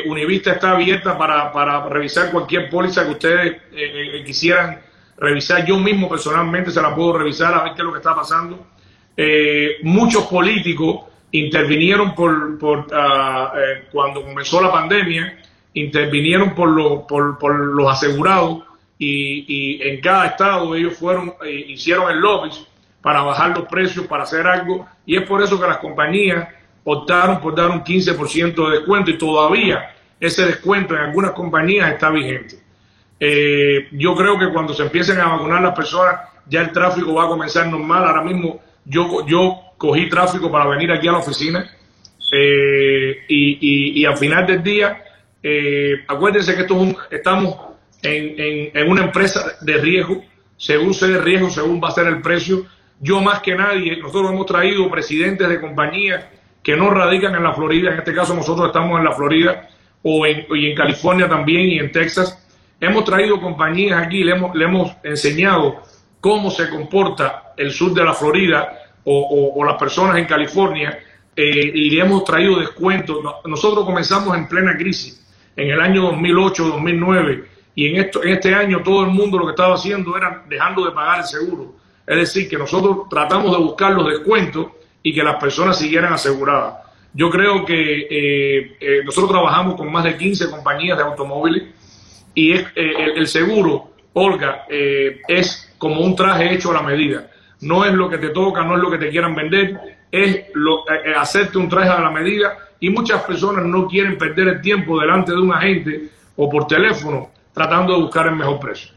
[0.05, 3.61] Univista está abierta para, para, revisar cualquier póliza que ustedes
[4.25, 4.79] quisieran
[5.21, 8.15] revisar, yo mismo personalmente se la puedo revisar a ver qué es lo que está
[8.15, 8.65] pasando.
[9.15, 15.37] Eh, muchos políticos intervinieron por, por eh, cuando comenzó la pandemia,
[15.75, 18.63] intervinieron por, lo, por, por los asegurados
[18.97, 22.49] y, y, en cada estado ellos fueron, eh, hicieron el lobby
[23.01, 26.49] para bajar los precios, para hacer algo, y es por eso que las compañías
[26.83, 32.09] optaron por dar un 15% de descuento y todavía ese descuento en algunas compañías está
[32.09, 32.59] vigente.
[33.19, 37.25] Eh, yo creo que cuando se empiecen a vacunar las personas, ya el tráfico va
[37.25, 38.05] a comenzar normal.
[38.05, 41.69] Ahora mismo yo, yo cogí tráfico para venir aquí a la oficina
[42.33, 45.03] eh, y, al final del día,
[45.43, 47.55] eh, acuérdense que esto estamos
[48.01, 50.23] en, en, una empresa de riesgo,
[50.57, 52.65] según sea el riesgo, según va a ser el precio.
[52.99, 56.25] Yo más que nadie, nosotros hemos traído presidentes de compañías
[56.63, 59.69] que no radican en la Florida, en este caso nosotros estamos en la Florida
[60.03, 62.41] o en, y en California también y en Texas
[62.81, 65.83] Hemos traído compañías aquí, le hemos, le hemos enseñado
[66.19, 70.97] cómo se comporta el sur de la Florida o, las personas en California
[71.35, 73.19] eh, y le hemos traído descuentos.
[73.45, 75.23] Nosotros comenzamos en plena crisis
[75.55, 77.45] en el año 2008, 2009
[77.75, 80.83] y en, esto, en este año todo el mundo lo que estaba haciendo era dejando
[80.83, 81.75] de pagar el seguro.
[82.07, 84.71] Es decir, que nosotros tratamos de buscar los descuentos
[85.03, 86.75] y que las personas siguieran aseguradas.
[87.13, 91.63] Yo creo que eh, eh, nosotros trabajamos con más de 15 compañías de automóviles
[92.33, 97.29] y eh, el, seguro, Olga, eh, es como un traje hecho a la medida.
[97.61, 99.79] No es lo que te toca, no es lo que te quieran vender,
[100.11, 100.85] es lo,
[101.17, 105.31] hacerte un traje a la medida y muchas personas no quieren perder el tiempo delante
[105.31, 108.91] de un agente o por teléfono tratando de buscar el mejor precio.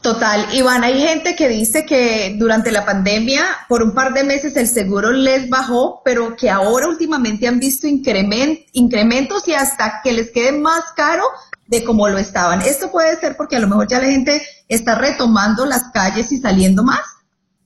[0.00, 4.56] Total, Iván, hay gente que dice que durante la pandemia por un par de meses
[4.56, 10.30] el seguro les bajó, pero que ahora últimamente han visto incrementos y hasta que les
[10.30, 11.24] quede más caro
[11.66, 12.62] de cómo lo estaban.
[12.62, 16.38] Esto puede ser porque a lo mejor ya la gente está retomando las calles y
[16.38, 17.18] saliendo más.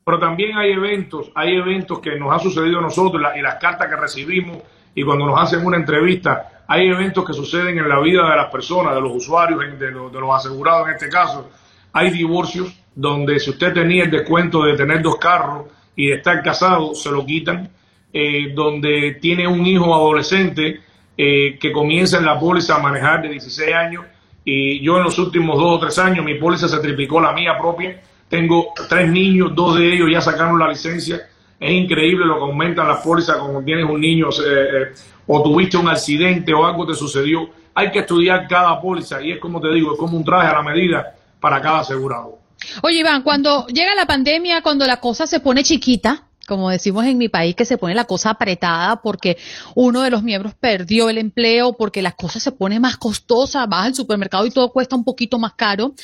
[0.04, 3.88] Pero también hay eventos, hay eventos que nos ha sucedido a nosotros y las cartas
[3.88, 4.58] que recibimos
[4.94, 8.50] y cuando nos hacen una entrevista, hay eventos que suceden en la vida de las
[8.50, 11.50] personas, de los usuarios, de los, de los asegurados en este caso.
[11.92, 16.42] Hay divorcios donde si usted tenía el descuento de tener dos carros y de estar
[16.42, 17.70] casado, se lo quitan.
[18.14, 20.80] Eh, donde tiene un hijo adolescente
[21.16, 24.04] eh, que comienza en la póliza a manejar de 16 años
[24.44, 27.56] y yo en los últimos dos o tres años mi póliza se triplicó la mía
[27.58, 28.00] propia.
[28.28, 31.20] Tengo tres niños, dos de ellos ya sacaron la licencia.
[31.60, 34.92] Es increíble lo que aumentan las pólizas cuando tienes un niño eh, eh,
[35.26, 37.48] o tuviste un accidente o algo te sucedió.
[37.74, 40.54] Hay que estudiar cada póliza y es como te digo, es como un traje a
[40.54, 42.38] la medida para cada asegurado.
[42.82, 47.18] Oye Iván, cuando llega la pandemia, cuando la cosa se pone chiquita, como decimos en
[47.18, 49.36] mi país, que se pone la cosa apretada porque
[49.74, 53.86] uno de los miembros perdió el empleo, porque las cosas se pone más costosas, vas
[53.86, 55.94] al supermercado y todo cuesta un poquito más caro.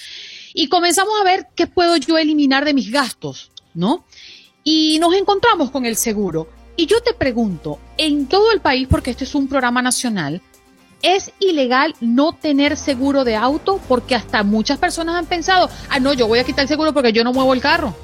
[0.55, 4.05] Y comenzamos a ver qué puedo yo eliminar de mis gastos, ¿no?
[4.65, 6.49] Y nos encontramos con el seguro.
[6.77, 10.43] Y yo te pregunto, en todo el país, porque este es un programa nacional,
[11.03, 13.81] ¿es ilegal no tener seguro de auto?
[13.89, 17.13] Porque hasta muchas personas han pensado, ah, no, yo voy a quitar el seguro porque
[17.13, 17.95] yo no muevo el carro.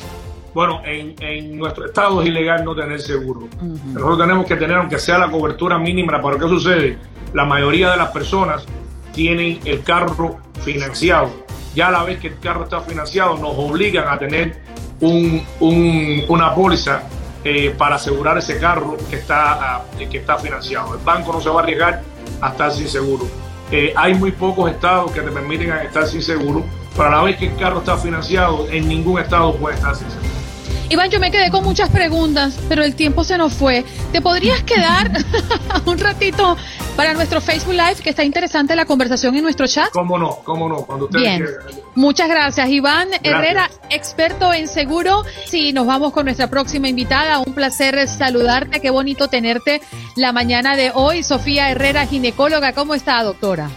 [0.54, 3.48] Bueno, en, nuestro estado es ilegal no tener seguro.
[3.92, 6.98] Nosotros tenemos que tener, aunque sea la cobertura mínima, ¿para qué sucede?
[7.33, 8.64] La mayoría de las personas
[9.12, 11.30] tienen el carro financiado.
[11.74, 14.62] Ya a la vez que el carro está financiado, nos obligan a tener
[15.00, 15.42] un,
[16.28, 17.02] una póliza
[17.44, 20.94] eh, para asegurar ese carro que está, ah, que está financiado.
[20.94, 22.02] El banco no se va a arriesgar
[22.40, 23.28] a estar sin seguro.
[23.70, 26.64] Eh, hay muy pocos estados que te permiten estar sin seguro,
[26.96, 30.11] pero a la vez que el carro está financiado, en ningún estado puede estar sin
[30.11, 30.43] seguro.
[30.90, 33.85] Iván, yo me quedé con muchas preguntas, pero el tiempo se nos fue.
[34.12, 35.11] ¿Te podrías quedar
[35.87, 36.57] un ratito
[36.97, 39.90] para nuestro Facebook Live, que está interesante la conversación en nuestro chat?
[39.90, 41.47] Cómo no, cómo no, cuando ustedes Bien,
[41.94, 42.68] muchas gracias.
[42.68, 45.25] Iván Herrera, experto en seguro.
[45.47, 47.38] Sí, nos vamos con nuestra próxima invitada.
[47.40, 49.81] Un placer saludarte, qué bonito tenerte
[50.16, 51.23] la mañana de hoy.
[51.23, 53.70] Sofía Herrera, ginecóloga, ¿cómo está, doctora?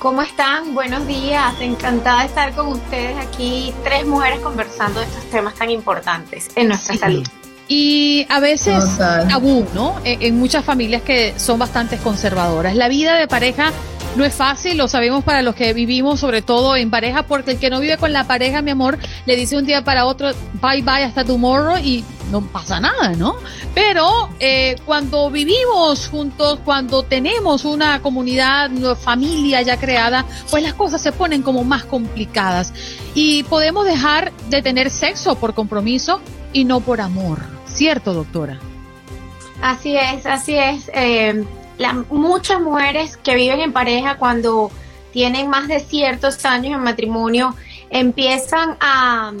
[0.00, 0.74] ¿Cómo están?
[0.74, 1.60] Buenos días.
[1.60, 6.68] Encantada de estar con ustedes aquí, tres mujeres conversando de estos temas tan importantes en
[6.68, 7.28] nuestra salud.
[7.72, 9.94] Y a veces tabú, ¿no?
[10.02, 12.74] En, en muchas familias que son bastante conservadoras.
[12.74, 13.72] La vida de pareja
[14.16, 17.58] no es fácil, lo sabemos para los que vivimos sobre todo en pareja, porque el
[17.58, 20.30] que no vive con la pareja, mi amor, le dice un día para otro,
[20.60, 23.36] bye bye hasta tomorrow y no pasa nada, ¿no?
[23.74, 30.74] Pero eh, cuando vivimos juntos, cuando tenemos una comunidad, una familia ya creada, pues las
[30.74, 32.72] cosas se ponen como más complicadas
[33.14, 36.20] y podemos dejar de tener sexo por compromiso
[36.52, 37.38] y no por amor,
[37.74, 38.58] ¿cierto, doctora?
[39.62, 40.90] Así es, así es.
[40.94, 41.44] Eh,
[42.10, 44.70] muchas mujeres que viven en pareja cuando
[45.12, 47.54] tienen más de ciertos años en matrimonio
[47.90, 49.32] empiezan a,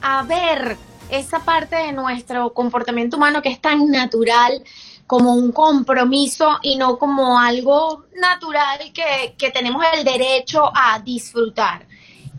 [0.00, 0.76] a ver
[1.10, 4.62] esa parte de nuestro comportamiento humano que es tan natural
[5.06, 11.86] como un compromiso y no como algo natural que, que tenemos el derecho a disfrutar.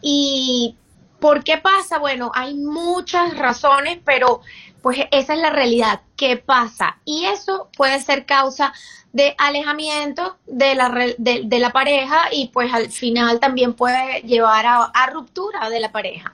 [0.02, 0.76] ¿Y
[1.20, 1.98] por qué pasa?
[1.98, 4.42] Bueno, hay muchas razones, pero
[4.88, 6.00] pues esa es la realidad.
[6.16, 6.96] ¿Qué pasa?
[7.04, 8.72] Y eso puede ser causa
[9.12, 14.84] de alejamiento de la, de, la pareja y pues al final también puede llevar a,
[14.86, 16.34] a ruptura de la pareja.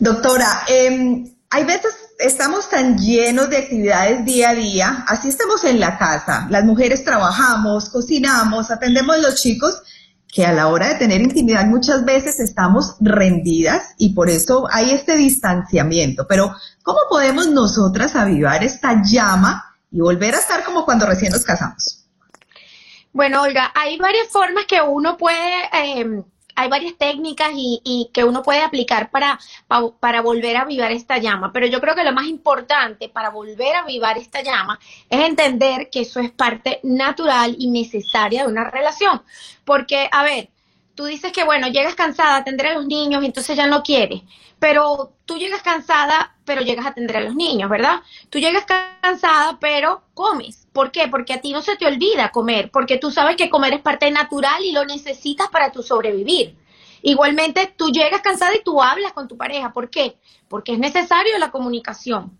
[0.00, 5.78] Doctora, eh, hay veces estamos tan llenos de actividades día a día, así estamos en
[5.78, 9.80] la casa, las mujeres trabajamos, cocinamos, atendemos los chicos,
[10.32, 14.90] que a la hora de tener intimidad muchas veces estamos rendidas y por eso hay
[14.90, 16.26] este distanciamiento.
[16.28, 21.44] Pero, ¿cómo podemos nosotras avivar esta llama y volver a estar como cuando recién nos
[21.44, 22.04] casamos?
[23.12, 25.64] Bueno, Olga, hay varias formas que uno puede...
[25.72, 26.22] Eh,
[26.58, 29.38] hay varias técnicas y, y que uno puede aplicar para,
[30.00, 33.76] para, volver a avivar esta llama, pero yo creo que lo más importante para volver
[33.76, 38.68] a avivar esta llama es entender que eso es parte natural y necesaria de una
[38.68, 39.22] relación.
[39.64, 40.50] Porque, a ver,
[40.96, 44.22] tú dices que, bueno, llegas cansada a atender a los niños entonces ya no quieres,
[44.58, 48.00] pero tú llegas cansada, pero llegas a atender a los niños, ¿verdad?
[48.30, 50.66] Tú llegas cansada, pero comes.
[50.72, 51.06] ¿Por qué?
[51.06, 54.10] Porque a ti no se te olvida comer, porque tú sabes que comer es parte
[54.10, 56.56] natural y lo necesitas para tu sobrevivir.
[57.02, 59.74] Igualmente, tú llegas cansada y tú hablas con tu pareja.
[59.74, 60.16] ¿Por qué?
[60.48, 62.38] Porque es necesario la comunicación.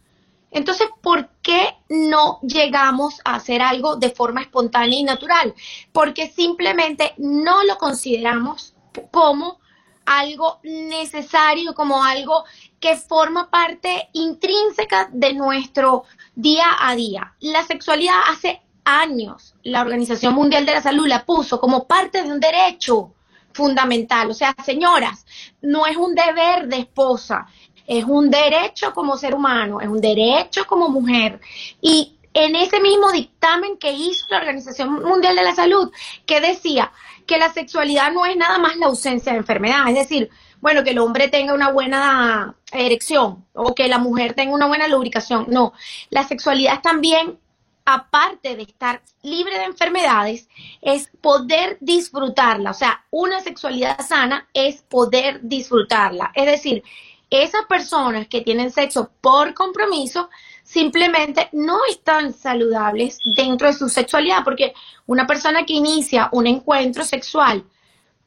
[0.50, 5.54] Entonces, ¿por qué no llegamos a hacer algo de forma espontánea y natural?
[5.92, 8.74] Porque simplemente no lo consideramos
[9.10, 9.60] como
[10.08, 12.44] algo necesario, como algo
[12.80, 16.04] que forma parte intrínseca de nuestro
[16.34, 17.34] día a día.
[17.40, 22.32] La sexualidad hace años, la Organización Mundial de la Salud la puso como parte de
[22.32, 23.12] un derecho
[23.52, 24.30] fundamental.
[24.30, 25.26] O sea, señoras,
[25.60, 27.46] no es un deber de esposa,
[27.86, 31.40] es un derecho como ser humano, es un derecho como mujer.
[31.82, 35.90] Y en ese mismo dictamen que hizo la Organización Mundial de la Salud,
[36.24, 36.92] que decía
[37.28, 40.90] que la sexualidad no es nada más la ausencia de enfermedad, es decir, bueno, que
[40.90, 45.46] el hombre tenga una buena erección o que la mujer tenga una buena lubricación.
[45.48, 45.74] No,
[46.10, 47.38] la sexualidad también,
[47.84, 50.48] aparte de estar libre de enfermedades,
[50.80, 52.70] es poder disfrutarla.
[52.70, 56.32] O sea, una sexualidad sana es poder disfrutarla.
[56.34, 56.82] Es decir,
[57.30, 60.30] esas personas que tienen sexo por compromiso
[60.68, 64.74] simplemente no están saludables dentro de su sexualidad, porque
[65.06, 67.64] una persona que inicia un encuentro sexual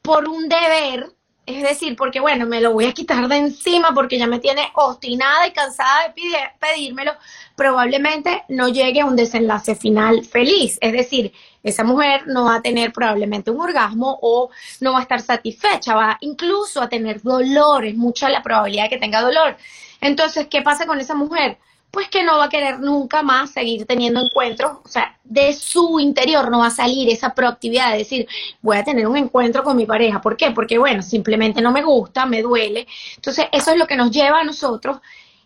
[0.02, 1.12] por un deber,
[1.46, 4.68] es decir, porque bueno, me lo voy a quitar de encima porque ya me tiene
[4.74, 6.14] obstinada y cansada de
[6.58, 7.12] pedírmelo,
[7.54, 10.78] probablemente no llegue a un desenlace final feliz.
[10.80, 11.32] Es decir,
[11.62, 15.94] esa mujer no va a tener probablemente un orgasmo o no va a estar satisfecha,
[15.94, 19.56] va incluso a tener dolor, es mucha la probabilidad de que tenga dolor.
[20.00, 21.58] Entonces, ¿qué pasa con esa mujer?
[21.92, 26.00] Pues que no va a querer nunca más seguir teniendo encuentros, o sea, de su
[26.00, 28.26] interior no va a salir esa proactividad de decir,
[28.62, 30.20] voy a tener un encuentro con mi pareja.
[30.20, 30.50] ¿Por qué?
[30.50, 32.88] Porque, bueno, simplemente no me gusta, me duele.
[33.16, 34.98] Entonces, eso es lo que nos lleva a nosotros,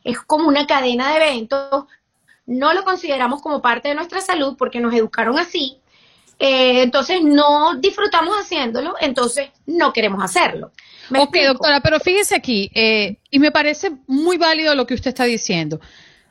[0.05, 1.85] es como una cadena de eventos.
[2.47, 5.81] No lo consideramos como parte de nuestra salud porque nos educaron así,
[6.39, 10.73] eh, entonces no disfrutamos haciéndolo, entonces no queremos hacerlo.
[11.09, 11.47] ¿Me ok, explico?
[11.55, 15.81] doctora, pero fíjese aquí, eh, y me parece muy válido lo que usted está diciendo.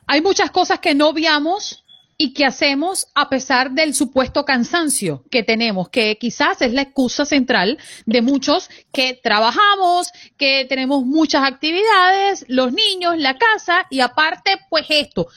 [0.07, 1.85] Hay muchas cosas que no obviamos
[2.17, 5.89] ¿Y qué hacemos a pesar del supuesto cansancio que tenemos?
[5.89, 12.71] Que quizás es la excusa central de muchos que trabajamos, que tenemos muchas actividades, los
[12.71, 15.27] niños, la casa y aparte, pues esto.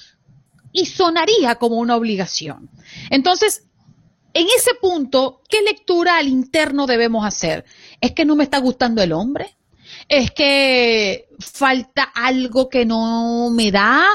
[0.71, 2.71] Y sonaría como una obligación.
[3.11, 3.65] Entonces,
[4.33, 7.65] en ese punto, ¿qué lectura al interno debemos hacer?
[8.01, 9.58] ¿Es que no me está gustando el hombre?
[10.09, 14.07] ¿Es que falta algo que no me da?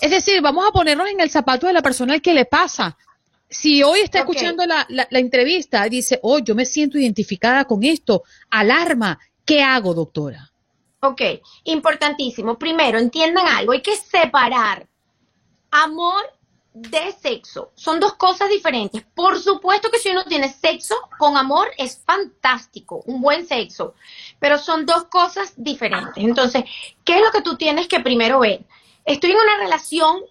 [0.00, 2.96] Es decir, vamos a ponernos en el zapato de la persona al que le pasa.
[3.48, 7.84] Si hoy está escuchando la, la, entrevista y dice, oh, yo me siento identificada con
[7.84, 10.50] esto, alarma, ¿qué hago, doctora?
[11.00, 11.20] Ok,
[11.64, 12.58] importantísimo.
[12.58, 14.88] Primero, entiendan algo, hay que separar
[15.70, 16.24] amor
[16.74, 17.70] de sexo.
[17.74, 19.02] Son dos cosas diferentes.
[19.14, 23.94] Por supuesto que si uno tiene sexo con amor es fantástico, un buen sexo,
[24.38, 26.22] pero son dos cosas diferentes.
[26.22, 26.64] Entonces,
[27.04, 28.66] ¿qué es lo que tú tienes que primero ver?
[29.04, 30.22] estoy en una relación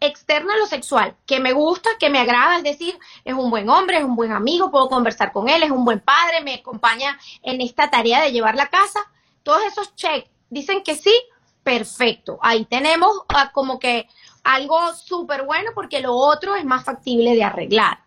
[0.00, 3.68] externa a lo sexual, que me gusta, que me agrada, es decir, es un buen
[3.70, 7.18] hombre, es un buen amigo, puedo conversar con él, es un buen padre, me acompaña
[7.42, 9.00] en esta tarea de llevar la casa.
[9.44, 11.14] Todos esos checks dicen que sí,
[11.62, 12.40] perfecto.
[12.42, 14.08] Ahí tenemos ah, como que
[14.44, 17.98] algo súper bueno porque lo otro es más factible de arreglar.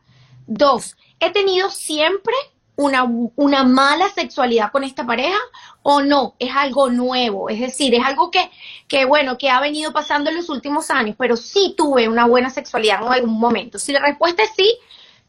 [0.47, 2.33] Dos, he tenido siempre
[2.75, 3.03] una,
[3.35, 5.37] una mala sexualidad con esta pareja
[5.81, 8.51] o no, es algo nuevo, es decir, es algo que,
[8.87, 12.49] que, bueno, que ha venido pasando en los últimos años, pero sí tuve una buena
[12.49, 13.79] sexualidad en algún momento.
[13.79, 14.77] Si la respuesta es sí,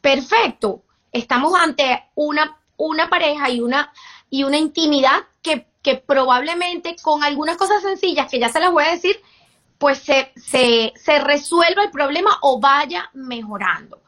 [0.01, 0.81] perfecto,
[1.11, 3.93] estamos ante una, una pareja y una,
[4.29, 8.83] y una intimidad que, que probablemente con algunas cosas sencillas, que ya se las voy
[8.83, 9.21] a decir,
[9.77, 14.01] pues se, se, se resuelva el problema o vaya mejorando.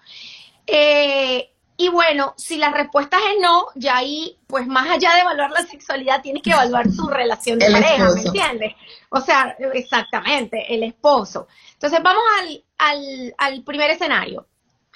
[0.65, 1.51] Eh,
[1.81, 5.61] y bueno, si la respuesta es no, ya ahí, pues más allá de evaluar la
[5.61, 8.73] sexualidad, tienes que evaluar su relación de pareja, ¿me entiendes?
[9.07, 11.47] O sea, exactamente, el esposo.
[11.71, 14.45] Entonces vamos al, al, al primer escenario.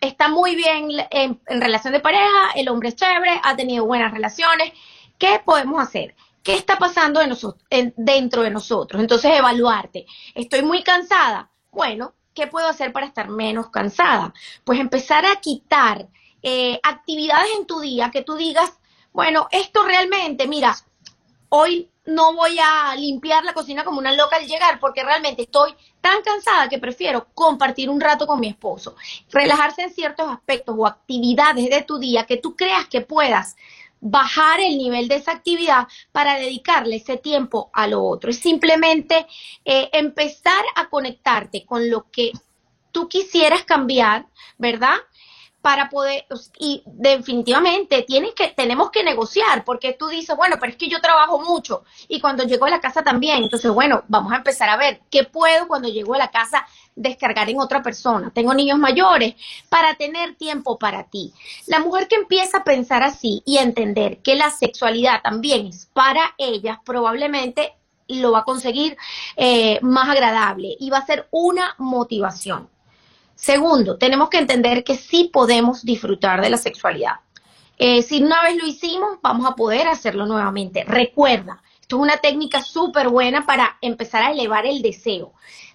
[0.02, 4.74] Está muy bien en, relación de pareja, el hombre es chévere, ha tenido buenas relaciones.
[5.18, 6.14] ¿Qué podemos hacer?
[6.44, 7.22] ¿Qué está pasando
[7.96, 9.02] dentro de nosotros?
[9.02, 10.06] Entonces, evaluarte.
[10.36, 11.50] Estoy muy cansada.
[11.72, 14.34] Bueno, ¿qué puedo hacer para estar menos cansada?
[14.66, 16.10] Pues empezar a quitar
[16.42, 18.74] eh, actividades en tu día que tú digas,
[19.14, 20.76] bueno, esto realmente, mira,
[21.48, 25.74] hoy no voy a limpiar la cocina como una loca al llegar porque realmente estoy
[26.02, 28.96] tan cansada que prefiero compartir un rato con mi esposo,
[29.32, 33.56] relajarse en ciertos aspectos o actividades de tu día que tú creas que puedas
[34.04, 38.30] bajar el nivel de esa actividad para dedicarle ese tiempo a lo otro.
[38.30, 39.26] Es simplemente
[39.64, 42.32] eh, empezar a conectarte con lo que
[42.92, 44.28] tú quisieras cambiar,
[44.58, 44.98] ¿verdad?
[45.64, 46.26] para poder,
[46.60, 51.00] y definitivamente tienes que, tenemos que negociar, porque tú dices, bueno, pero es que yo
[51.00, 54.76] trabajo mucho y cuando llego a la casa también, entonces, bueno, vamos a empezar a
[54.76, 58.32] ver qué puedo cuando llego a la casa descargar en otra persona.
[58.34, 59.36] Tengo niños mayores
[59.70, 61.34] para tener tiempo para ti.
[61.68, 65.90] La mujer que empieza a pensar así y a entender que la sexualidad también es
[65.94, 67.74] para ellas, probablemente
[68.08, 68.98] lo va a conseguir
[69.36, 72.70] eh, más agradable y va a ser una motivación.
[73.36, 77.16] Segundo, tenemos que entender que sí podemos disfrutar de la sexualidad.
[77.78, 80.84] Eh, si una vez lo hicimos, vamos a poder hacerlo nuevamente.
[80.84, 85.34] Recuerda, esto es una técnica súper buena para empezar a elevar el deseo.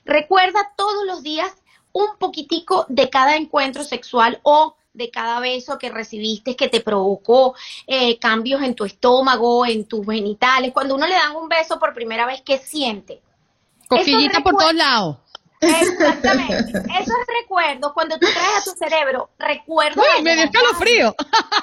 [0.09, 1.53] Recuerda todos los días
[1.93, 7.55] un poquitico de cada encuentro sexual o de cada beso que recibiste que te provocó
[7.87, 10.73] eh, cambios en tu estómago, en tus genitales.
[10.73, 13.21] Cuando uno le dan un beso por primera vez, ¿qué siente?
[13.87, 15.19] Cosquillita por todos lados.
[15.61, 16.79] Exactamente.
[17.01, 20.03] Esos recuerdos, cuando tú traes a tu cerebro recuerdos.
[20.17, 21.15] ¡Uy, me dio escalofrío!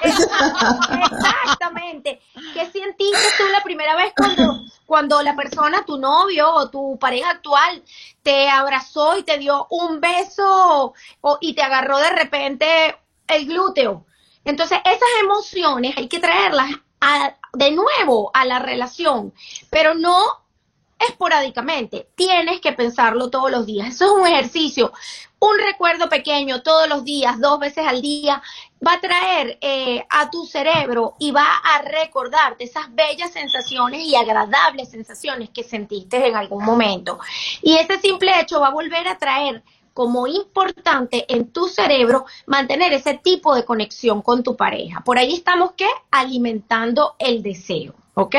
[0.02, 2.20] Exactamente.
[2.54, 7.30] ¿Qué sentiste tú la primera vez cuando, cuando la persona, tu novio o tu pareja
[7.30, 7.82] actual,
[8.22, 14.06] te abrazó y te dio un beso o, y te agarró de repente el glúteo?
[14.44, 16.70] Entonces, esas emociones hay que traerlas
[17.52, 19.34] de nuevo a la relación,
[19.70, 20.46] pero no
[20.98, 22.08] esporádicamente.
[22.14, 23.88] Tienes que pensarlo todos los días.
[23.88, 24.92] Eso es un ejercicio.
[25.38, 28.42] Un recuerdo pequeño todos los días, dos veces al día,
[28.84, 34.16] va a traer eh, a tu cerebro y va a recordarte esas bellas sensaciones y
[34.16, 37.18] agradables sensaciones que sentiste en algún momento.
[37.62, 39.62] Y ese simple hecho va a volver a traer
[39.94, 45.00] como importante en tu cerebro mantener ese tipo de conexión con tu pareja.
[45.00, 48.36] Por ahí estamos que alimentando el deseo, ¿ok?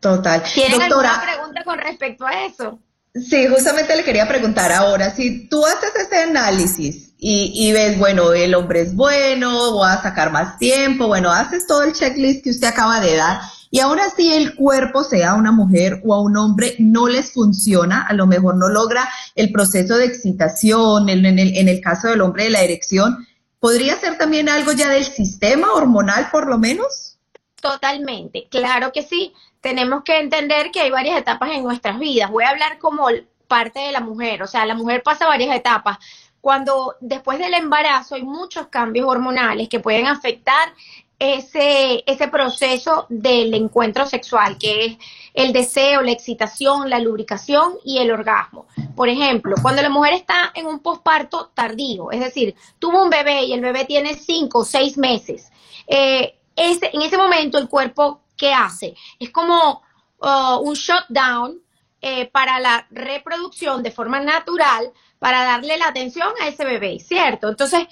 [0.00, 0.42] Total.
[0.54, 2.78] ¿Tienen alguna pregunta con respecto a eso?
[3.14, 8.54] Sí, justamente le quería preguntar ahora, si tú haces ese análisis y, ves, bueno, el
[8.54, 12.68] hombre es bueno, voy a sacar más tiempo, bueno, haces todo el checklist que usted
[12.68, 13.40] acaba de dar,
[13.70, 18.02] y aún así el cuerpo, sea una mujer o a un hombre, no les funciona,
[18.02, 22.20] a lo mejor no logra el proceso de excitación, en, el, en el caso del
[22.20, 23.26] hombre de la erección,
[23.58, 27.18] ¿podría ser también algo ya del sistema hormonal por lo menos?
[27.60, 29.32] Totalmente, claro que sí.
[29.60, 32.30] Tenemos que entender que hay varias etapas en nuestras vidas.
[32.30, 33.08] Voy a hablar como
[33.46, 35.98] parte de la mujer, o sea, la mujer pasa varias etapas.
[36.40, 40.72] Cuando después del embarazo hay muchos cambios hormonales que pueden afectar
[41.18, 44.96] ese, ese proceso del encuentro sexual, que es
[45.34, 48.66] el deseo, la excitación, la lubricación y el orgasmo.
[48.94, 53.42] Por ejemplo, cuando la mujer está en un posparto tardío, es decir, tuvo un bebé
[53.44, 55.50] y el bebé tiene cinco o seis meses,
[55.88, 58.94] eh, en ese momento el cuerpo, ¿qué hace?
[59.18, 59.82] Es como
[60.20, 61.60] uh, un shutdown
[62.00, 67.48] eh, para la reproducción de forma natural, para darle la atención a ese bebé, ¿cierto?
[67.48, 67.88] Entonces,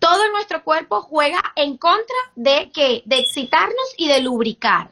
[0.00, 4.90] todo nuestro cuerpo juega en contra de que de excitarnos y de lubricar.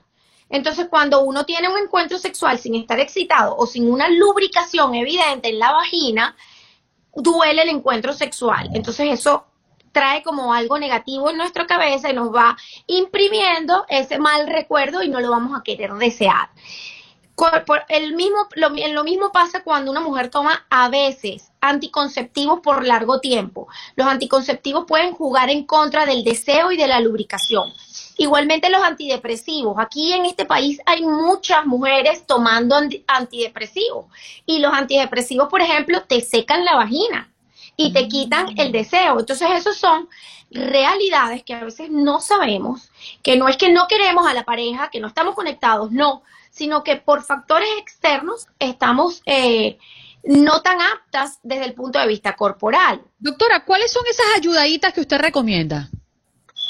[0.48, 5.48] Entonces, cuando uno tiene un encuentro sexual sin estar excitado o sin una lubricación evidente
[5.48, 6.36] en la vagina,
[7.14, 8.70] duele el encuentro sexual.
[8.74, 9.46] Entonces, eso
[9.92, 15.08] trae como algo negativo en nuestra cabeza y nos va imprimiendo ese mal recuerdo y
[15.08, 16.48] no lo vamos a querer desear
[17.88, 23.20] el mismo, lo, lo mismo pasa cuando una mujer toma a veces anticonceptivos por largo
[23.20, 23.68] tiempo.
[23.96, 27.72] Los anticonceptivos pueden jugar en contra del deseo y de la lubricación.
[28.16, 29.76] Igualmente los antidepresivos.
[29.78, 32.76] Aquí en este país hay muchas mujeres tomando
[33.06, 34.06] antidepresivos.
[34.46, 37.31] Y los antidepresivos, por ejemplo, te secan la vagina
[37.76, 39.20] y te quitan el deseo.
[39.20, 40.08] Entonces, esos son
[40.50, 42.90] realidades que a veces no sabemos,
[43.22, 46.84] que no es que no queremos a la pareja, que no estamos conectados, no, sino
[46.84, 49.78] que por factores externos estamos eh,
[50.24, 53.02] no tan aptas desde el punto de vista corporal.
[53.18, 55.88] Doctora, ¿cuáles son esas ayudaditas que usted recomienda?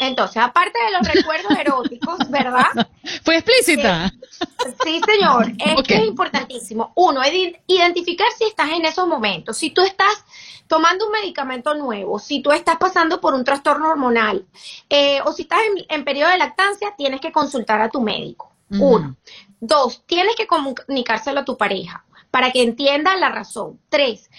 [0.06, 2.88] Entonces, aparte de los recuerdos eróticos, ¿verdad?
[3.24, 4.06] Fue explícita.
[4.06, 5.52] Eh, sí, señor.
[5.58, 6.92] Es que es importantísimo.
[6.96, 7.20] Uno,
[7.66, 9.56] identificar si estás en esos momentos.
[9.56, 10.24] Si tú estás
[10.66, 14.46] tomando un medicamento nuevo, si tú estás pasando por un trastorno hormonal
[14.88, 18.50] eh, o si estás en, periodo de lactancia, tienes que consultar a tu médico.
[18.70, 19.16] Uno.
[19.60, 23.78] Dos, tienes que comunicárselo a tu pareja para que entienda la razón.
[23.90, 24.30] Tres,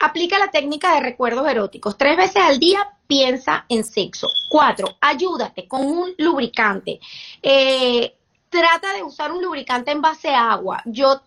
[0.00, 1.96] aplica la técnica de recuerdos eróticos.
[1.96, 4.28] Tres veces al día piensa en sexo.
[4.48, 6.98] Cuatro, ayúdate con un lubricante.
[7.42, 8.14] Eh,
[8.48, 10.82] trata de usar un lubricante en base a agua.
[10.86, 11.20] Yo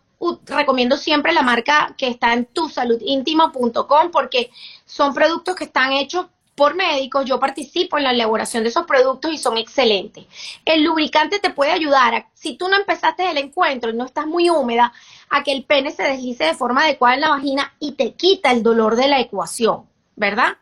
[0.46, 4.50] recomiendo siempre la marca que está en tusaludintima.com porque
[4.86, 9.32] son productos que están hechos por médicos, yo participo en la elaboración de esos productos
[9.32, 10.26] y son excelentes.
[10.66, 14.50] El lubricante te puede ayudar, si tú no empezaste el encuentro y no estás muy
[14.50, 14.94] húmeda,
[15.34, 18.52] a que el pene se deslice de forma adecuada en la vagina y te quita
[18.52, 20.58] el dolor de la ecuación, ¿verdad?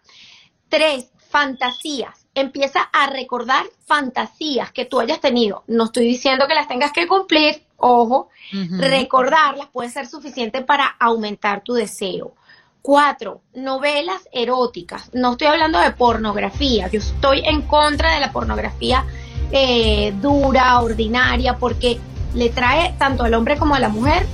[0.70, 2.26] Tres, fantasías.
[2.34, 5.66] Empieza a recordar fantasías que tú hayas tenido.
[5.68, 8.30] No estoy diciendo que las tengas que cumplir, ojo,
[8.78, 12.34] recordarlas puede ser suficiente para aumentar tu deseo.
[12.82, 15.10] Cuatro, novelas eróticas.
[15.14, 16.88] No estoy hablando de pornografía.
[16.88, 19.06] Yo estoy en contra de la pornografía
[19.52, 22.00] eh, dura, ordinaria, porque
[22.34, 24.26] le trae tanto al hombre como a la mujer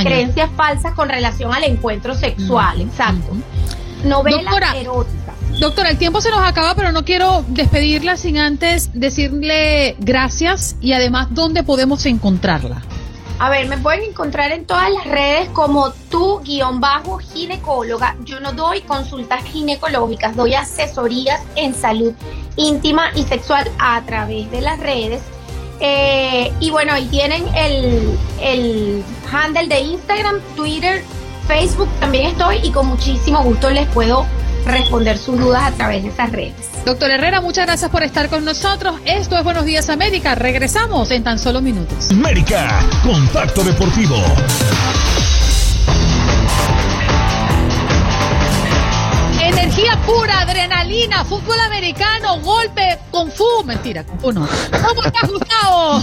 [0.00, 2.80] creencias falsas con relación al encuentro sexual.
[2.80, 3.36] Exacto.
[4.04, 5.34] Novelas eróticas.
[5.60, 10.92] Doctora, el tiempo se nos acaba, pero no quiero despedirla sin antes decirle gracias y
[10.92, 12.82] además dónde podemos encontrarla.
[13.38, 18.16] A ver, me pueden encontrar en todas las redes como tu guion bajo ginecóloga.
[18.24, 22.14] Yo no doy consultas ginecológicas, doy asesorías en salud
[22.56, 25.22] íntima y sexual a través de las redes.
[25.84, 31.02] Eh, y bueno, ahí tienen el, el handle de Instagram, Twitter,
[31.48, 34.24] Facebook, también estoy y con muchísimo gusto les puedo
[34.64, 36.54] responder sus dudas a través de esas redes.
[36.84, 38.94] Doctor Herrera, muchas gracias por estar con nosotros.
[39.04, 40.36] Esto es Buenos Días América.
[40.36, 42.10] Regresamos en tan solo minutos.
[42.12, 44.16] América, Contacto Deportivo.
[49.82, 53.64] Energía pura, adrenalina, fútbol americano, golpe, con fu.
[53.64, 54.48] Mentira, con fu no.
[54.70, 56.00] ¿Cómo estás, Gustavo?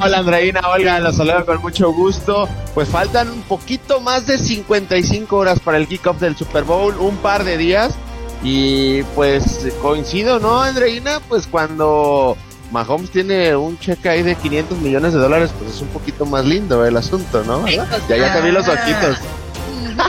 [0.00, 0.60] Hola, Andreina.
[0.68, 2.48] Olga, los saludo con mucho gusto.
[2.74, 7.16] Pues faltan un poquito más de 55 horas para el kickoff del Super Bowl, un
[7.16, 7.96] par de días.
[8.44, 11.18] Y pues coincido, ¿no, Andreina?
[11.28, 12.36] Pues cuando
[12.70, 16.44] Mahomes tiene un cheque ahí de 500 millones de dólares, pues es un poquito más
[16.44, 17.66] lindo el asunto, ¿no?
[17.66, 19.18] Ya, ya te vi los ojitos.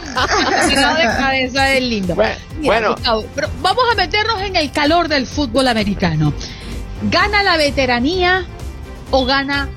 [0.81, 2.15] no deja de eso es lindo.
[2.61, 2.95] Bueno,
[3.35, 6.33] pero vamos a meternos en el calor del fútbol americano.
[7.09, 8.45] ¿Gana la veteranía
[9.11, 9.69] o gana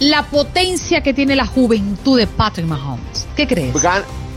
[0.00, 3.26] la potencia que tiene la juventud de Patrick Mahomes?
[3.34, 3.74] ¿Qué crees?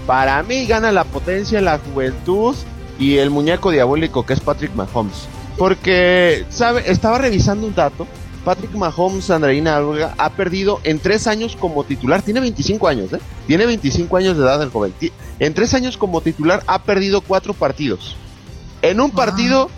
[0.06, 2.56] para mí gana la potencia, la juventud
[2.98, 5.28] y el muñeco diabólico que es Patrick Mahomes.
[5.56, 6.90] Porque, ¿sabe?
[6.90, 8.08] Estaba revisando un dato
[8.50, 9.80] Patrick Mahomes, Andreina
[10.18, 12.24] ha perdido en tres años como titular.
[12.24, 13.20] Tiene 25 años, ¿eh?
[13.46, 14.92] Tiene 25 años de edad el joven.
[15.38, 18.16] En tres años como titular ha perdido cuatro partidos.
[18.82, 19.70] En un partido,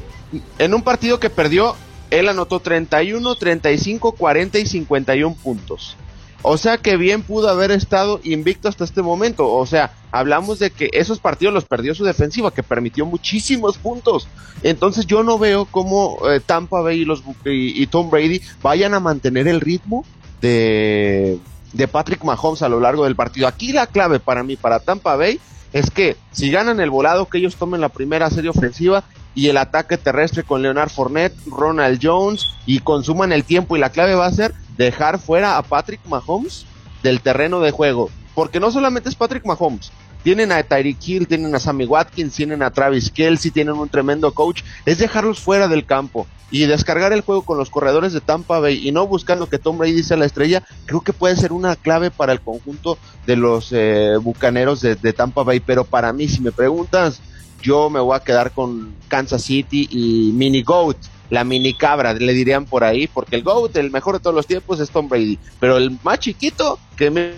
[0.57, 1.75] en un partido que perdió,
[2.11, 5.97] él anotó 31, 35, 40 y 51 puntos.
[6.43, 9.51] O sea que bien pudo haber estado invicto hasta este momento.
[9.51, 14.27] O sea, hablamos de que esos partidos los perdió su defensiva, que permitió muchísimos puntos.
[14.63, 18.99] Entonces yo no veo cómo eh, Tampa Bay y, los, y, Tom Brady vayan a
[18.99, 20.05] mantener el ritmo
[20.41, 21.37] de,
[21.73, 23.47] de Patrick Mahomes a lo largo del partido.
[23.47, 25.39] Aquí la clave para mí, para Tampa Bay,
[25.73, 29.57] es que si ganan el volado, que ellos tomen la primera serie ofensiva y el
[29.57, 34.25] ataque terrestre con Leonard Fournette, Ronald Jones y consuman el tiempo y la clave va
[34.25, 34.53] a ser
[34.85, 36.65] dejar fuera a Patrick Mahomes
[37.03, 38.09] del terreno de juego.
[38.35, 39.91] Porque no solamente es Patrick Mahomes,
[40.23, 44.31] tienen a Tyreek Hill, tienen a Sammy Watkins, tienen a Travis Kelsey, tienen un tremendo
[44.33, 44.61] coach.
[44.85, 48.87] Es dejarlos fuera del campo y descargar el juego con los corredores de Tampa Bay
[48.87, 52.11] y no buscando que Tom Brady sea la estrella, creo que puede ser una clave
[52.11, 55.59] para el conjunto de los eh, bucaneros de, de Tampa Bay.
[55.59, 57.21] Pero para mí, si me preguntas,
[57.61, 60.97] yo me voy a quedar con Kansas City y Mini Goat
[61.31, 64.45] la mini cabra, le dirían por ahí, porque el GOAT, el mejor de todos los
[64.45, 65.39] tiempos, es Tom Brady.
[65.59, 67.31] Pero el más chiquito, que me.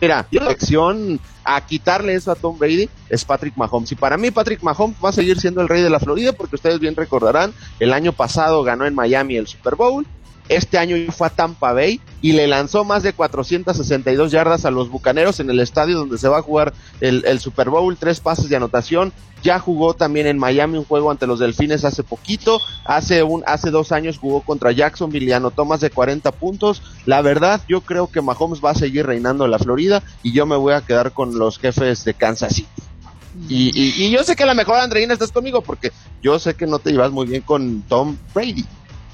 [0.00, 3.90] Mira, la elección a quitarle eso a Tom Brady es Patrick Mahomes.
[3.90, 6.54] Y para mí, Patrick Mahomes va a seguir siendo el rey de la Florida, porque
[6.54, 10.06] ustedes bien recordarán, el año pasado ganó en Miami el Super Bowl
[10.50, 14.90] este año fue a Tampa Bay y le lanzó más de 462 yardas a los
[14.90, 18.56] Bucaneros en el estadio donde se va a jugar el, Super Bowl, tres pases de
[18.56, 19.12] anotación.
[19.44, 22.58] Ya jugó también en Miami un juego ante los Delfines hace poquito.
[22.84, 26.82] Hace, un, hace dos años jugó contra Jacksonville y anotó más de 40 puntos.
[27.06, 30.46] La verdad, yo creo que Mahomes va a seguir reinando en la Florida y yo
[30.46, 32.68] me voy a quedar con los jefes de Kansas City.
[33.48, 36.66] Y, y yo sé que a la mejor Andreina estás conmigo porque yo sé que
[36.66, 38.66] no te llevas muy bien con Tom Brady.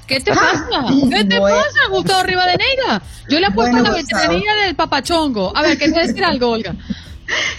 [0.07, 0.85] ¿Qué te pasa?
[1.11, 3.01] ¿Qué te pasa, Gustavo Rivadeneira?
[3.29, 5.55] Yo le he puesto la veteranía del papachongo.
[5.55, 6.73] A ver, ¿qué te decir algo, Olga?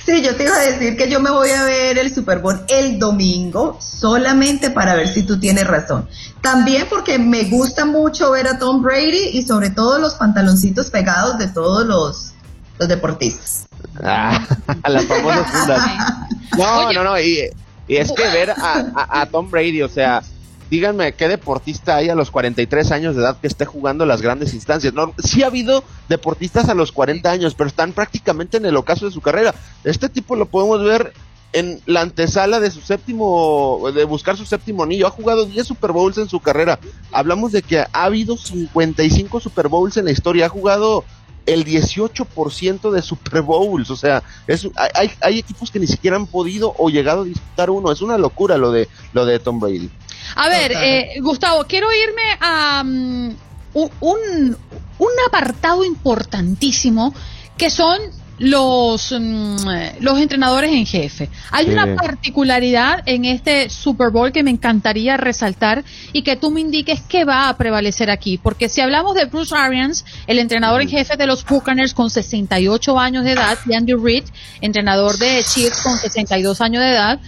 [0.07, 2.65] Sí, yo te iba a decir que yo me voy a ver el Super Bowl
[2.69, 6.09] el domingo solamente para ver si tú tienes razón.
[6.41, 11.37] También porque me gusta mucho ver a Tom Brady y sobre todo los pantaloncitos pegados
[11.37, 12.33] de todos los,
[12.79, 13.67] los deportistas.
[14.03, 14.43] Ah,
[14.89, 17.51] la famosa No, no, no, y,
[17.89, 20.23] es que ver a Tom Brady, o sea,
[20.71, 24.55] díganme qué deportista hay a los 43 años de edad que esté jugando las grandes
[24.55, 24.93] instancias.
[25.23, 29.13] Sí ha habido deportistas a los 40 años, pero están prácticamente en el ocaso de
[29.13, 29.55] su carrera.
[29.85, 31.13] Este tipo lo podemos ver
[31.53, 35.07] en la antesala de su séptimo, de buscar su séptimo anillo.
[35.07, 36.79] Ha jugado 10 Super Bowls en su carrera.
[37.13, 40.47] Hablamos de que ha habido 55 Super Bowls en la historia.
[40.47, 41.05] Ha jugado
[41.47, 43.91] el 18% de Super Bowls.
[43.91, 47.71] O sea, es, hay, hay equipos que ni siquiera han podido o llegado a disputar
[47.71, 47.91] uno.
[47.91, 49.91] Es una locura lo de, lo de Tom Brady.
[50.37, 53.37] A ver, eh, Gustavo, quiero irme a mm,
[53.75, 54.57] un,
[54.99, 57.15] un, apartado importantísimo
[57.57, 57.99] que son
[58.39, 59.57] los, mm,
[60.01, 61.29] los entrenadores en jefe.
[61.51, 66.61] Hay una particularidad en este Super Bowl que me encantaría resaltar y que tú me
[66.61, 68.39] indiques qué va a prevalecer aquí.
[68.39, 72.99] Porque si hablamos de Bruce Arians, el entrenador en jefe de los Buccaneers con 68
[72.99, 74.25] años de edad, y Andy Reid,
[74.61, 77.21] entrenador de Chiefs con 62 años de edad,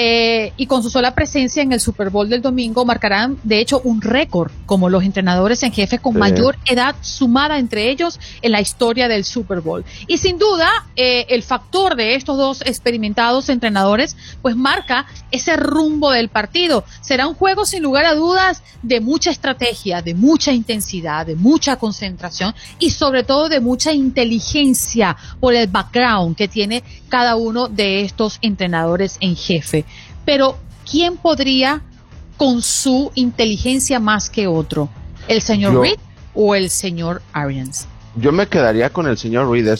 [0.00, 3.80] eh, y con su sola presencia en el Super Bowl del domingo marcarán de hecho
[3.82, 8.60] un récord como los entrenadores en jefe con mayor edad sumada entre ellos en la
[8.60, 9.84] historia del Super Bowl.
[10.06, 16.12] Y sin duda eh, el factor de estos dos experimentados entrenadores pues marca ese rumbo
[16.12, 16.84] del partido.
[17.00, 21.74] Será un juego sin lugar a dudas de mucha estrategia, de mucha intensidad, de mucha
[21.74, 28.02] concentración y sobre todo de mucha inteligencia por el background que tiene cada uno de
[28.02, 29.87] estos entrenadores en jefe.
[30.28, 31.80] Pero, ¿quién podría
[32.36, 34.90] con su inteligencia más que otro?
[35.26, 35.98] ¿El señor Reed
[36.34, 37.88] o el señor Arians?
[38.14, 39.74] Yo me quedaría con el señor Reed.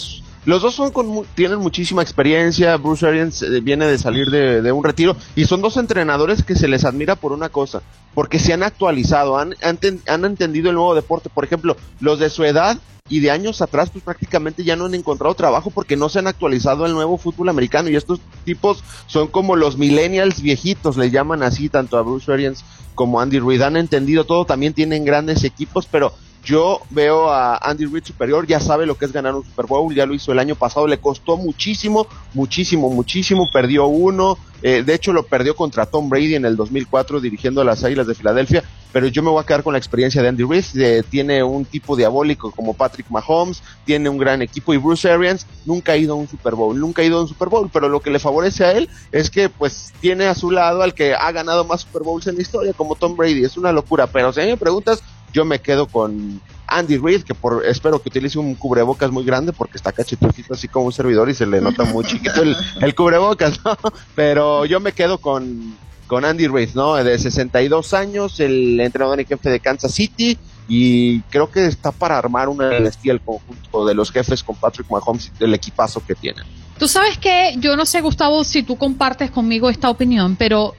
[0.47, 2.79] los dos son con, tienen muchísima experiencia.
[2.79, 6.67] Bruce Arians eh, viene de salir de, un retiro y son dos entrenadores que se
[6.67, 7.83] les admira por una cosa,
[8.15, 11.29] porque se han actualizado, han, han entendido el nuevo deporte.
[11.29, 12.79] Por ejemplo, los de su edad
[13.09, 16.27] y de años atrás pues prácticamente ya no han encontrado trabajo porque no se han
[16.27, 17.89] actualizado el nuevo fútbol americano.
[17.89, 22.65] Y estos tipos son como los millennials viejitos, le llaman así tanto a Bruce Arians
[22.95, 26.13] como a Andy Reid, han entendido todo, también tienen grandes equipos, pero
[26.49, 29.95] yo veo a Andy Reid superior, ya sabe lo que es ganar un Super Bowl,
[29.95, 34.95] ya lo hizo el año pasado, le costó muchísimo, muchísimo, muchísimo, perdió uno, eh, de
[34.95, 38.65] hecho lo perdió contra Tom Brady en el 2004 dirigiendo a las Águilas de Filadelfia,
[38.95, 41.97] pero yo me voy a quedar con la experiencia de Andy Reid, tiene un tipo
[41.97, 46.17] diabólico como Patrick Mahomes, tiene un gran equipo y Bruce Arians nunca ha ido a
[46.17, 48.65] un Super Bowl, nunca ha ido a un Super Bowl, pero lo que le favorece
[48.65, 52.05] a él es que pues tiene a su lado al que ha ganado más Super
[52.05, 54.57] Bowls en la historia como Tom Brady, es una locura, pero si a mí me
[54.57, 59.25] preguntas, yo me quedo con Andy Reid, que por, espero que utilice un cubrebocas muy
[59.25, 62.57] grande porque está cachetosito así como un servidor y se le nota muy chiquito el,
[62.81, 63.77] el cubrebocas, ¿no?
[64.15, 65.77] Pero yo me quedo con,
[66.07, 66.95] con Andy Reid, ¿no?
[66.97, 72.19] De 62 años, el entrenador en jefe de Kansas City y creo que está para
[72.19, 76.15] armar una dinastía el conjunto de los jefes con Patrick Mahomes y el equipazo que
[76.15, 76.45] tienen.
[76.79, 80.75] Tú sabes que yo no sé, Gustavo, si tú compartes conmigo esta opinión, pero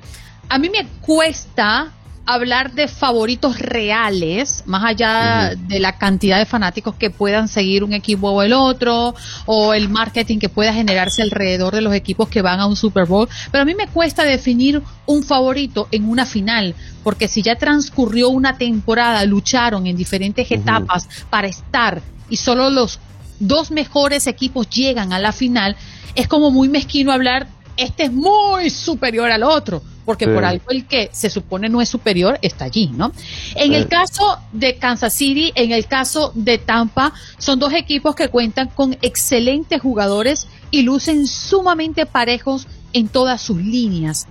[0.48, 1.92] a mí me cuesta
[2.34, 7.94] hablar de favoritos reales, más allá de la cantidad de fanáticos que puedan seguir un
[7.94, 9.16] equipo o el otro,
[9.48, 13.08] o el marketing que pueda generarse alrededor de los equipos que van a un Super
[13.08, 17.56] Bowl, pero a mí me cuesta definir un favorito en una final, porque si ya
[17.56, 23.00] transcurrió una temporada, lucharon en diferentes etapas para estar y solo los
[23.40, 25.76] dos mejores equipos llegan a la final,
[26.14, 30.88] es como muy mezquino hablar, este es muy superior al otro porque por algo el
[30.88, 33.12] que se supone no es superior está allí, ¿no?
[33.54, 38.30] En el caso de Kansas City, en el caso de Tampa, son dos equipos que
[38.30, 44.26] cuentan con excelentes jugadores y lucen sumamente parejos en todas sus líneas.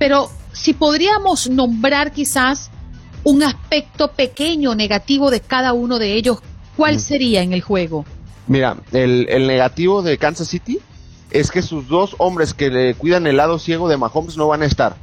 [0.00, 2.72] Pero si podríamos nombrar quizás
[3.22, 6.38] un aspecto pequeño negativo de cada uno de ellos,
[6.76, 8.04] ¿cuál sería en el juego?
[8.48, 10.80] Mira, el, el negativo de Kansas City
[11.30, 14.62] es que sus dos hombres que le cuidan el lado ciego de Mahomes no van
[14.62, 14.96] a estar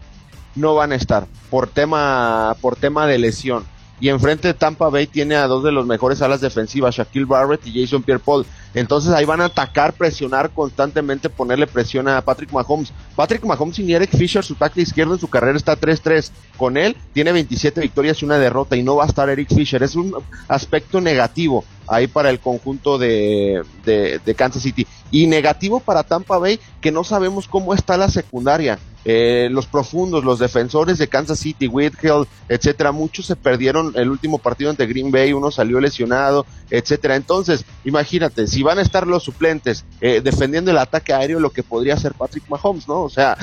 [0.57, 3.65] no van a estar por tema, por tema de lesión.
[3.99, 7.65] Y enfrente de Tampa Bay tiene a dos de los mejores alas defensivas, Shaquille Barrett
[7.65, 8.45] y Jason Pierre-Paul.
[8.75, 12.93] Entonces ahí van a atacar, presionar constantemente, ponerle presión a Patrick Mahomes.
[13.15, 16.29] Patrick Mahomes y Eric Fisher, su tackle izquierdo en su carrera está 3-3.
[16.57, 19.81] Con él tiene 27 victorias y una derrota y no va a estar Eric Fisher.
[19.81, 20.13] Es un
[20.47, 24.85] aspecto negativo ahí para el conjunto de, de, de Kansas City.
[25.09, 28.77] Y negativo para Tampa Bay que no sabemos cómo está la secundaria.
[29.09, 34.37] Eh, los profundos, los defensores de Kansas City, Whithill, etcétera, muchos se perdieron el último
[34.37, 37.15] partido ante Green Bay, uno salió lesionado, etcétera.
[37.15, 41.63] Entonces, imagínate, si van a estar los suplentes eh, defendiendo el ataque aéreo, lo que
[41.63, 43.01] podría hacer Patrick Mahomes, ¿no?
[43.03, 43.37] O sea,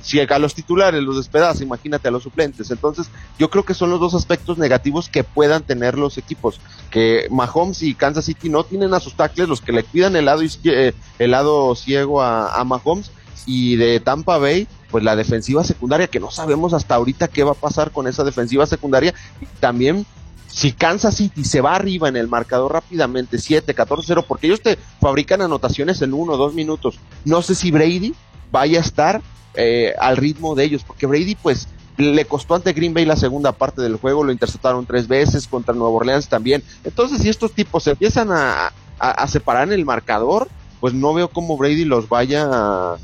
[0.00, 2.70] si a los titulares los despedas, imagínate a los suplentes.
[2.70, 6.60] Entonces, yo creo que son los dos aspectos negativos que puedan tener los equipos.
[6.90, 10.24] Que Mahomes y Kansas City no tienen a sus tackles, los que le cuidan el
[10.24, 13.10] lado, eh, el lado ciego a, a Mahomes.
[13.46, 17.52] Y de Tampa Bay, pues la defensiva secundaria, que no sabemos hasta ahorita qué va
[17.52, 19.14] a pasar con esa defensiva secundaria.
[19.60, 20.06] También
[20.46, 24.60] si Kansas City se va arriba en el marcador rápidamente, 7, 14, 0, porque ellos
[24.60, 26.98] te fabrican anotaciones en uno o dos minutos.
[27.24, 28.14] No sé si Brady
[28.50, 29.22] vaya a estar
[29.54, 33.52] eh, al ritmo de ellos, porque Brady pues le costó ante Green Bay la segunda
[33.52, 36.62] parte del juego, lo interceptaron tres veces, contra Nueva Orleans también.
[36.82, 40.48] Entonces, si estos tipos se empiezan a, a, separar en el marcador,
[40.80, 42.96] pues no veo cómo Brady los vaya a,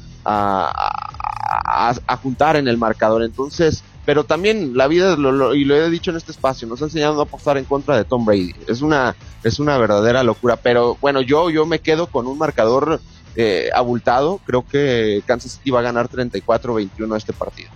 [2.23, 3.23] juntar en el marcador.
[3.23, 5.17] Entonces, pero también la vida,
[5.55, 8.05] y lo he dicho en este espacio, nos ha enseñado a apostar en contra de
[8.05, 8.55] Tom Brady.
[8.69, 10.57] Es una, es una verdadera locura.
[10.57, 13.01] Pero bueno, yo, yo me quedo con un marcador
[13.35, 14.41] eh, abultado.
[14.47, 17.71] Creo que Kansas City va a ganar 34-21 este partido.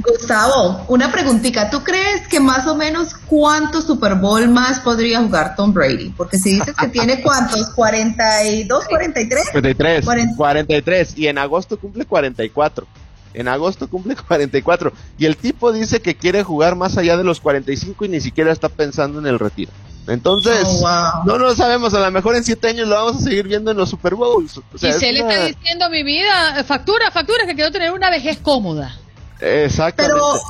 [0.00, 1.70] Gustavo, una preguntita.
[1.70, 6.10] ¿Tú crees que más o menos cuántos Super Bowl más podría jugar Tom Brady?
[6.16, 9.50] Porque si dices que tiene cuántos, 42, 43?
[9.52, 10.04] 43,
[10.36, 12.86] 43 y en agosto cumple 44.
[13.34, 17.40] En agosto cumple 44 y el tipo dice que quiere jugar más allá de los
[17.40, 19.72] 45 y ni siquiera está pensando en el retiro.
[20.06, 23.48] Entonces, oh, no lo sabemos, a lo mejor en siete años lo vamos a seguir
[23.48, 24.60] viendo en los Super Bowls.
[24.74, 28.98] y se le está diciendo mi vida, factura, factura, que quiero tener una vejez cómoda.
[29.44, 30.16] Exactamente.
[30.16, 30.40] Pero,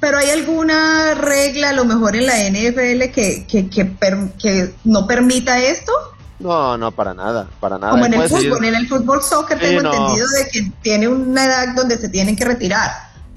[0.00, 5.58] pero hay alguna regla, a lo mejor en la NFL, que, que, que, no permita
[5.58, 5.92] esto.
[6.38, 7.92] No, no, para nada, para nada.
[7.92, 11.74] Como en el fútbol, en el fútbol soccer tengo entendido de que tiene una edad
[11.74, 12.90] donde se tienen que retirar.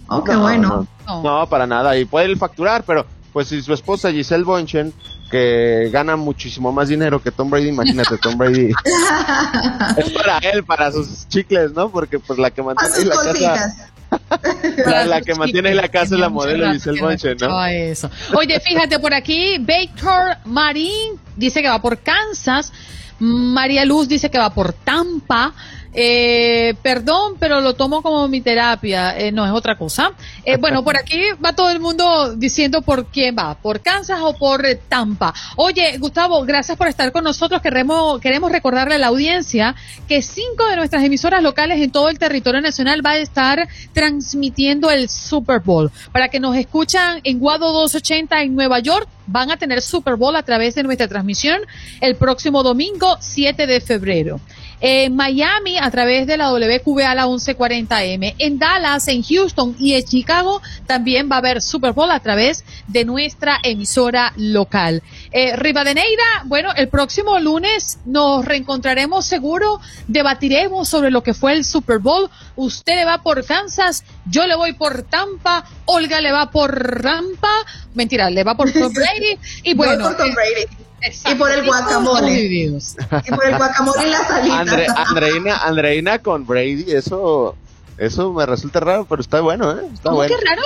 [0.08, 0.86] Oh, qué bueno.
[1.08, 4.94] No, para nada, y puede facturar, pero pues si su esposa Giselle Bonchen,
[5.30, 8.72] que gana muchísimo más dinero que Tom Brady, imagínate, Tom Brady
[9.98, 11.90] es para él, para sus chicles, ¿no?
[11.90, 13.89] Porque pues la que mantiene la casa
[15.08, 17.66] la, que mantiene la casa es la modelo Giselle Bonche, ¿no?
[17.66, 18.10] Eso.
[18.36, 22.72] Oye, fíjate por aquí, Baker Marín dice que va por Kansas,
[23.20, 25.54] María Luz dice que va por Tampa,
[25.94, 30.12] eh, perdón, pero lo tomo como mi terapia, eh, no es otra cosa.
[30.46, 34.34] Eh, bueno, por aquí va todo el mundo diciendo por quién va, por Kansas o
[34.38, 35.34] por Tampa.
[35.56, 37.62] Oye, Gustavo, gracias por estar con nosotros.
[37.62, 39.76] Queremos, queremos recordarle a la audiencia
[40.08, 44.92] que cinco de nuestras emisoras locales en todo el territorio nacional va a estar transmitiendo
[44.92, 45.92] el Super Bowl.
[46.12, 50.36] Para que nos escuchan en Guado 280 en Nueva York, van a tener Super Bowl
[50.36, 51.62] a través de nuestra transmisión
[52.02, 54.40] el próximo domingo 7 de febrero.
[54.82, 58.36] En Miami a través de la WQBA la 1140M.
[58.38, 62.64] En Dallas, en Houston y en Chicago también va a haber Super Bowl a través
[62.88, 65.04] de nuestra emisora local.
[65.32, 71.66] Eh, Rivadeneira, bueno, el próximo lunes nos reencontraremos seguro, debatiremos sobre lo que fue el
[71.66, 72.30] Super Bowl.
[72.56, 77.52] Usted le va por Kansas, yo le voy por Tampa, Olga le va por Rampa,
[77.96, 80.04] mentira, le va por Tom Brady y bueno.
[80.04, 80.89] Por Tom Brady.
[81.32, 82.44] Y por el guacamole.
[82.44, 84.60] Y por el guacamole y la salita.
[84.60, 87.56] Andre, Andreina, Andreina con Brady, eso
[88.00, 89.84] eso me resulta raro, pero está bueno, ¿eh?
[89.94, 90.36] Está ¿Cómo bueno.
[90.38, 90.62] que raro?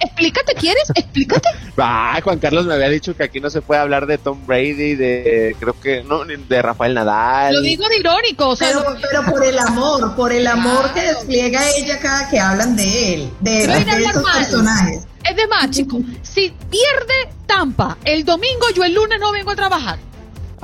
[0.00, 0.84] Explícate, ¿quieres?
[0.94, 1.48] Explícate.
[1.78, 4.94] Ah, Juan Carlos me había dicho que aquí no se puede hablar de Tom Brady,
[4.94, 7.54] de creo que no, ni de Rafael Nadal.
[7.54, 10.92] Lo digo de irónico, o sea, Pero, lo- pero por el amor, por el amor
[10.94, 14.38] que despliega ella cada que hablan de él, de, de hablar esos mal.
[14.38, 15.06] personajes.
[15.28, 15.98] Es de más, chico.
[16.22, 19.98] Si pierde Tampa el domingo, yo el lunes no vengo a trabajar.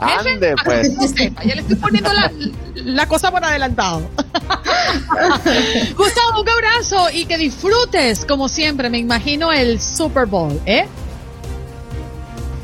[0.08, 0.88] Jefe, Ande, pues.
[0.88, 2.32] que no sepa, ya le estoy poniendo la,
[2.74, 4.08] la cosa por adelantado.
[5.96, 10.86] Gustavo, un abrazo y que disfrutes, como siempre, me imagino, el Super Bowl, ¿eh?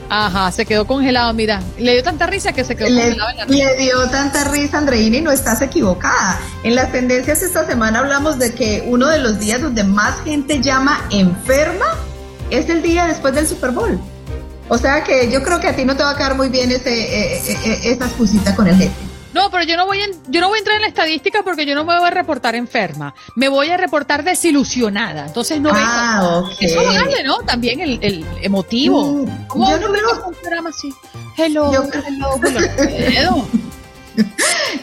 [0.09, 1.61] Ajá, se quedó congelado, mira.
[1.79, 4.79] Le dio tanta risa que se quedó Le, congelado en la le dio tanta risa,
[4.79, 6.39] Andreina, y no estás equivocada.
[6.63, 10.61] En las tendencias esta semana hablamos de que uno de los días donde más gente
[10.61, 11.87] llama enferma
[12.51, 14.01] es el día después del Super Bowl.
[14.69, 16.71] O sea que yo creo que a ti no te va a quedar muy bien
[16.73, 18.93] ese, eh, eh, eh, esa excusita con el jefe.
[19.33, 21.67] No, pero yo no voy en- yo no voy a entrar en la estadística porque
[21.67, 23.15] yo no me voy a reportar enferma.
[23.35, 25.27] Me voy a reportar desilusionada.
[25.27, 26.47] Entonces no Ah, vengo.
[26.49, 26.57] ok.
[26.59, 27.39] Eso vale, ¿no?
[27.41, 29.05] También el, el emotivo.
[29.27, 30.93] Mm, ¿Cómo yo no veo- a un programa así?
[31.37, 32.61] Hello, Yo- hello, hello.
[32.77, 33.49] Puedo.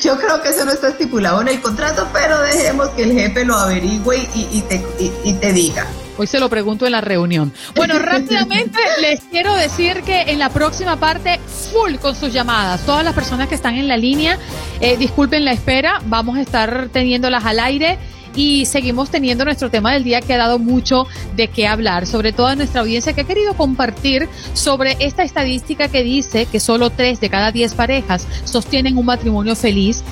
[0.04, 3.44] Yo creo que eso no está estipulado en el contrato, pero dejemos que el jefe
[3.46, 5.88] lo averigüe y, y te, y- y te diga.
[6.18, 7.52] Hoy se lo pregunto en la reunión.
[7.76, 11.40] Bueno, rápidamente les quiero decir que en la próxima parte,
[11.72, 12.86] full con sus llamadas.
[12.86, 14.38] Todas las personas que están en la línea,
[14.80, 17.98] eh, disculpen la espera, vamos a estar teniéndolas al aire
[18.36, 22.32] y seguimos teniendo nuestro tema del día que ha dado mucho de qué hablar, sobre
[22.32, 26.90] todo a nuestra audiencia que ha querido compartir sobre esta estadística que dice que solo
[26.90, 30.04] tres de cada diez parejas sostienen un matrimonio feliz.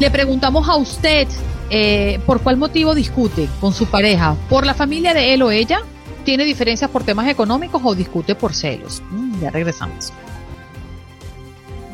[0.00, 1.28] Le preguntamos a usted
[1.70, 5.80] eh, por cuál motivo discute con su pareja, por la familia de él o ella,
[6.24, 9.02] tiene diferencias por temas económicos o discute por celos.
[9.10, 10.12] Mm, ya regresamos.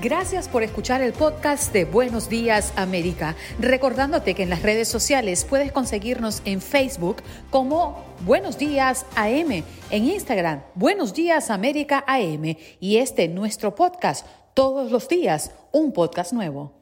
[0.03, 3.37] Gracias por escuchar el podcast de Buenos Días América.
[3.61, 10.05] Recordándote que en las redes sociales puedes conseguirnos en Facebook como Buenos Días AM, en
[10.05, 16.82] Instagram Buenos Días América AM y este nuestro podcast todos los días, un podcast nuevo.